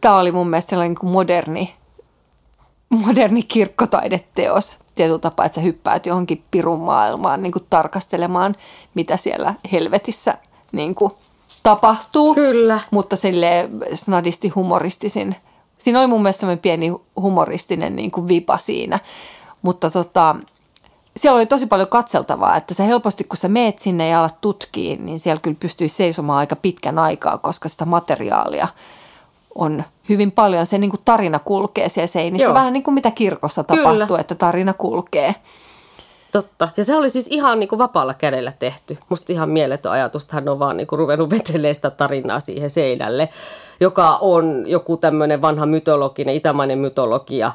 tämä 0.00 0.16
oli 0.18 0.32
mun 0.32 0.50
mielestä 0.50 0.70
sellainen 0.70 0.90
niin 0.90 1.00
kuin 1.00 1.12
moderni, 1.12 1.74
moderni 2.90 3.42
kirkkotaideteos 3.42 4.78
tietyllä 4.94 5.18
tapaa, 5.18 5.46
että 5.46 5.56
sä 5.56 5.60
hyppäät 5.60 6.06
johonkin 6.06 6.44
pirun 6.50 6.80
maailmaan 6.80 7.42
niin 7.42 7.52
kuin 7.52 7.66
tarkastelemaan, 7.70 8.54
mitä 8.94 9.16
siellä 9.16 9.54
helvetissä 9.72 10.38
niin 10.72 10.94
kuin 10.94 11.12
tapahtuu. 11.62 12.34
Kyllä. 12.34 12.80
Mutta 12.90 13.16
sille 13.16 13.70
snadisti 13.94 14.48
humoristisin. 14.48 15.36
Siinä 15.78 16.00
oli 16.00 16.06
mun 16.06 16.22
mielestä 16.22 16.56
pieni 16.62 16.92
humoristinen 17.16 17.96
niin 17.96 18.10
kuin 18.10 18.28
vipa 18.28 18.58
siinä. 18.58 18.98
Mutta 19.62 19.90
tota, 19.90 20.36
siellä 21.16 21.36
oli 21.36 21.46
tosi 21.46 21.66
paljon 21.66 21.88
katseltavaa, 21.88 22.56
että 22.56 22.74
se 22.74 22.86
helposti 22.86 23.24
kun 23.24 23.36
sä 23.36 23.48
meet 23.48 23.78
sinne 23.78 24.08
ja 24.08 24.18
alat 24.18 24.40
tutkiin, 24.40 25.06
niin 25.06 25.18
siellä 25.18 25.40
kyllä 25.40 25.56
pystyy 25.60 25.88
seisomaan 25.88 26.38
aika 26.38 26.56
pitkän 26.56 26.98
aikaa, 26.98 27.38
koska 27.38 27.68
sitä 27.68 27.84
materiaalia 27.84 28.68
on 29.54 29.84
hyvin 30.08 30.32
paljon, 30.32 30.66
se 30.66 30.78
niin 30.78 30.90
kuin 30.90 31.02
tarina 31.04 31.38
kulkee 31.38 31.88
siellä 31.88 32.06
seinissä. 32.06 32.46
Joo. 32.46 32.54
Vähän 32.54 32.72
niin 32.72 32.82
kuin 32.82 32.94
mitä 32.94 33.10
kirkossa 33.10 33.64
Kyllä. 33.64 33.82
tapahtuu, 33.82 34.16
että 34.16 34.34
tarina 34.34 34.72
kulkee. 34.72 35.34
Totta. 36.36 36.68
Ja 36.76 36.84
se 36.84 36.96
oli 36.96 37.10
siis 37.10 37.26
ihan 37.30 37.58
niin 37.58 37.68
kuin 37.68 37.78
vapaalla 37.78 38.14
kädellä 38.14 38.52
tehty. 38.58 38.98
Musta 39.08 39.32
ihan 39.32 39.50
mieletön 39.50 39.92
ajatus, 39.92 40.22
että 40.22 40.34
hän 40.34 40.48
on 40.48 40.58
vaan 40.58 40.76
niin 40.76 40.86
kuin 40.86 40.98
ruvennut 40.98 41.30
vetelemään 41.38 41.74
sitä 41.74 41.90
tarinaa 41.90 42.40
siihen 42.40 42.70
seinälle, 42.70 43.28
joka 43.80 44.16
on 44.20 44.64
joku 44.66 44.96
tämmöinen 44.96 45.42
vanha 45.42 45.66
mytologinen, 45.66 46.34
itämainen 46.34 46.78
mytologia. 46.78 47.52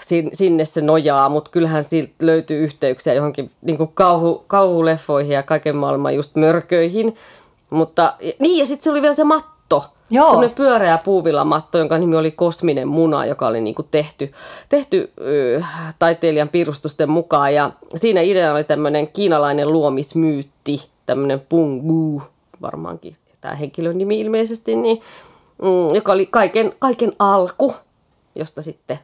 Sin- 0.00 0.30
sinne 0.32 0.64
se 0.64 0.80
nojaa, 0.80 1.28
mutta 1.28 1.50
kyllähän 1.50 1.84
siltä 1.84 2.12
löytyy 2.22 2.64
yhteyksiä 2.64 3.14
johonkin 3.14 3.50
niin 3.62 3.76
kuin 3.76 3.90
kauhu, 3.94 4.44
kauhuleffoihin 4.46 5.34
ja 5.34 5.42
kaiken 5.42 5.76
maailman 5.76 6.14
just 6.14 6.36
mörköihin. 6.36 7.16
Mutta 7.70 8.14
niin, 8.38 8.58
ja 8.58 8.66
sitten 8.66 8.84
se 8.84 8.90
oli 8.90 9.02
vielä 9.02 9.14
se 9.14 9.24
matto. 9.24 9.55
Joo. 10.10 10.26
Semmoinen 10.26 10.54
pyöreä 10.54 10.98
puuvillamatto, 10.98 11.78
jonka 11.78 11.98
nimi 11.98 12.16
oli 12.16 12.30
Kosminen 12.30 12.88
muna, 12.88 13.26
joka 13.26 13.46
oli 13.46 13.60
niinku 13.60 13.82
tehty, 13.82 14.32
tehty 14.68 15.12
ö, 15.20 15.62
taiteilijan 15.98 16.48
piirustusten 16.48 17.10
mukaan. 17.10 17.54
Ja 17.54 17.72
siinä 17.96 18.20
ideana 18.20 18.54
oli 18.54 18.64
tämmöinen 18.64 19.08
kiinalainen 19.08 19.72
luomismyytti, 19.72 20.88
tämmöinen 21.06 21.40
Pungu, 21.48 22.22
varmaankin 22.62 23.14
tämä 23.40 23.54
henkilön 23.54 23.98
nimi 23.98 24.20
ilmeisesti, 24.20 24.76
niin, 24.76 25.02
mm, 25.62 25.94
joka 25.94 26.12
oli 26.12 26.26
kaiken, 26.26 26.72
kaiken 26.78 27.12
alku, 27.18 27.74
josta 28.34 28.62
sitten 28.62 28.98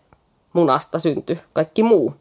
munasta 0.52 0.98
syntyi 0.98 1.38
kaikki 1.52 1.82
muu 1.82 2.14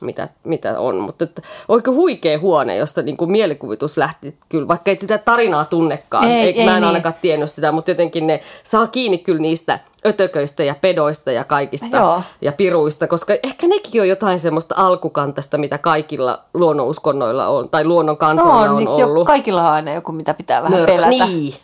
mitä, 0.00 0.28
mitä 0.44 0.78
on. 0.78 0.96
Mutta 0.96 1.24
että, 1.24 1.42
oikein 1.68 1.96
huikea 1.96 2.38
huone, 2.38 2.76
josta 2.76 3.02
niin 3.02 3.16
kuin 3.16 3.30
mielikuvitus 3.30 3.96
lähti 3.96 4.36
kyllä, 4.48 4.68
vaikka 4.68 4.90
ei 4.90 5.00
sitä 5.00 5.18
tarinaa 5.18 5.64
tunnekaan. 5.64 6.24
Ei, 6.28 6.40
Eikä 6.40 6.60
ei 6.60 6.66
mä 6.66 6.70
en 6.76 6.80
niin. 6.80 6.88
ainakaan 6.88 7.14
tiennyt 7.22 7.50
sitä, 7.50 7.72
mutta 7.72 7.90
jotenkin 7.90 8.26
ne 8.26 8.40
saa 8.62 8.86
kiinni 8.86 9.18
kyllä 9.18 9.40
niistä 9.40 9.78
ötököistä 10.06 10.64
ja 10.64 10.74
pedoista 10.80 11.32
ja 11.32 11.44
kaikista 11.44 11.96
Joo. 11.96 12.22
ja 12.40 12.52
piruista, 12.52 13.06
koska 13.06 13.34
ehkä 13.42 13.66
nekin 13.68 14.00
on 14.00 14.08
jotain 14.08 14.40
semmoista 14.40 14.74
alkukantaista, 14.78 15.58
mitä 15.58 15.78
kaikilla 15.78 16.40
luonnonuskonnoilla 16.54 17.46
on, 17.48 17.68
tai 17.68 17.84
luonnon 17.84 18.16
kansoilla 18.16 18.70
on, 18.70 18.76
niin, 18.76 18.88
on 18.88 19.00
jo, 19.00 19.06
ollut. 19.06 19.26
kaikilla 19.26 19.62
on 19.66 19.72
aina 19.72 19.92
joku, 19.94 20.12
mitä 20.12 20.34
pitää 20.34 20.62
vähän 20.62 20.82
Mör- 20.82 20.86
pelätä. 20.86 21.08
Niin. 21.08 21.54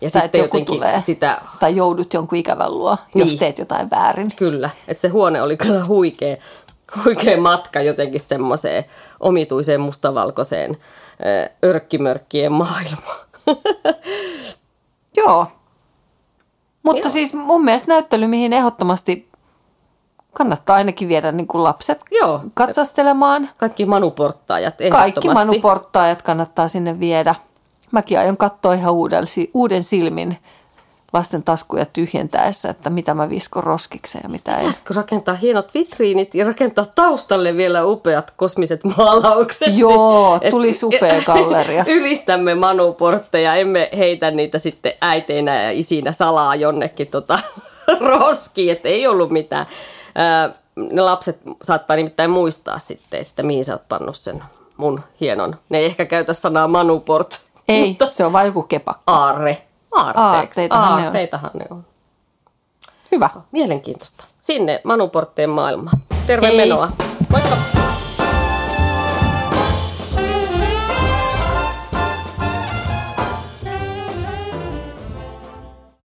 Ja 0.00 0.10
tai 0.10 0.22
sitten 0.22 0.38
joku 0.38 0.56
jotenkin 0.56 0.76
tulee. 0.76 1.00
sitä 1.00 1.40
Tai 1.60 1.76
joudut 1.76 2.14
jonkun 2.14 2.38
ikävän 2.38 2.70
luo, 2.78 2.96
jos 3.14 3.28
Niin. 3.28 3.38
teet 3.38 3.58
jotain 3.58 3.90
väärin. 3.90 4.32
Kyllä, 4.36 4.70
että 4.88 5.00
se 5.00 5.08
huone 5.08 5.42
oli 5.42 5.56
kyllä 5.56 5.84
huikea, 5.86 6.36
huikea 7.04 7.40
matka 7.40 7.80
jotenkin 7.80 8.20
semmoiseen 8.20 8.84
omituiseen 9.20 9.80
mustavalkoiseen 9.80 10.76
örkkimörkkien 11.64 12.52
maailmaan. 12.52 13.26
Joo. 15.16 15.46
Mutta 16.82 17.02
Joo. 17.06 17.12
siis 17.12 17.34
mun 17.34 17.64
mielestä 17.64 17.88
näyttely, 17.88 18.26
mihin 18.26 18.52
ehdottomasti 18.52 19.28
kannattaa 20.32 20.76
ainakin 20.76 21.08
viedä 21.08 21.32
niin 21.32 21.46
kuin 21.46 21.64
lapset 21.64 22.00
Joo, 22.10 22.40
katsastelemaan. 22.54 23.50
kaikki 23.58 23.86
manuporttaajat 23.86 24.74
Kaikki 24.74 24.94
ehdottomasti. 24.94 25.44
manuporttaajat 25.46 26.22
kannattaa 26.22 26.68
sinne 26.68 27.00
viedä. 27.00 27.34
Mäkin 27.90 28.18
aion 28.18 28.36
katsoa 28.36 28.74
ihan 28.74 28.92
uuden, 28.94 29.24
uuden 29.54 29.84
silmin 29.84 30.38
lasten 31.12 31.42
taskuja 31.42 31.86
tyhjentäessä, 31.86 32.70
että 32.70 32.90
mitä 32.90 33.14
mä 33.14 33.28
viskon 33.30 33.64
roskikseen 33.64 34.22
ja 34.22 34.28
mitä 34.28 34.50
ei. 34.52 34.58
Pitäisikö 34.58 34.94
rakentaa 34.94 35.34
hienot 35.34 35.74
vitriinit 35.74 36.34
ja 36.34 36.44
rakentaa 36.44 36.86
taustalle 36.94 37.56
vielä 37.56 37.84
upeat 37.84 38.30
kosmiset 38.36 38.80
maalaukset? 38.96 39.76
Joo, 39.76 40.38
Et- 40.42 40.50
tulisi 40.50 40.86
upea 40.86 41.22
galleria. 41.26 41.84
Ylistämme 41.88 42.54
manuportteja, 42.54 43.54
emme 43.54 43.88
heitä 43.96 44.30
niitä 44.30 44.58
sitten 44.58 44.92
äiteinä 45.00 45.62
ja 45.62 45.70
isinä 45.70 46.12
salaa 46.12 46.54
jonnekin 46.54 47.06
tota, 47.06 47.38
roskiin, 48.18 48.72
että 48.72 48.88
ei 48.88 49.06
ollut 49.06 49.30
mitään. 49.30 49.66
Ää, 50.14 50.50
ne 50.76 51.02
lapset 51.02 51.40
saattaa 51.62 51.96
nimittäin 51.96 52.30
muistaa 52.30 52.78
sitten, 52.78 53.20
että 53.20 53.42
mihin 53.42 53.64
sä 53.64 53.72
oot 53.72 53.88
pannut 53.88 54.16
sen 54.16 54.42
mun 54.76 55.00
hienon. 55.20 55.56
Ne 55.68 55.78
ei 55.78 55.84
ehkä 55.84 56.04
käytä 56.04 56.32
sanaa 56.32 56.68
manuport, 56.68 57.40
Ei, 57.68 57.88
mutta 57.88 58.06
se 58.10 58.24
on 58.24 58.32
vain 58.32 58.46
joku 58.46 58.62
kepakka. 58.62 59.02
aarre. 59.06 59.62
Aarteeksi. 59.92 60.60
Aarteitahan 60.60 60.88
ne 60.96 60.98
on. 60.98 61.04
Aarteitahan 61.04 61.50
ne 61.54 61.64
on. 61.70 61.84
Hyvä. 63.12 63.30
Mielenkiintoista. 63.52 64.24
Sinne 64.38 64.80
manuporttien 64.84 65.50
maailmaan. 65.50 66.00
Terve 66.26 66.46
Hei. 66.46 66.56
menoa. 66.56 66.88
Moikka! 67.28 67.81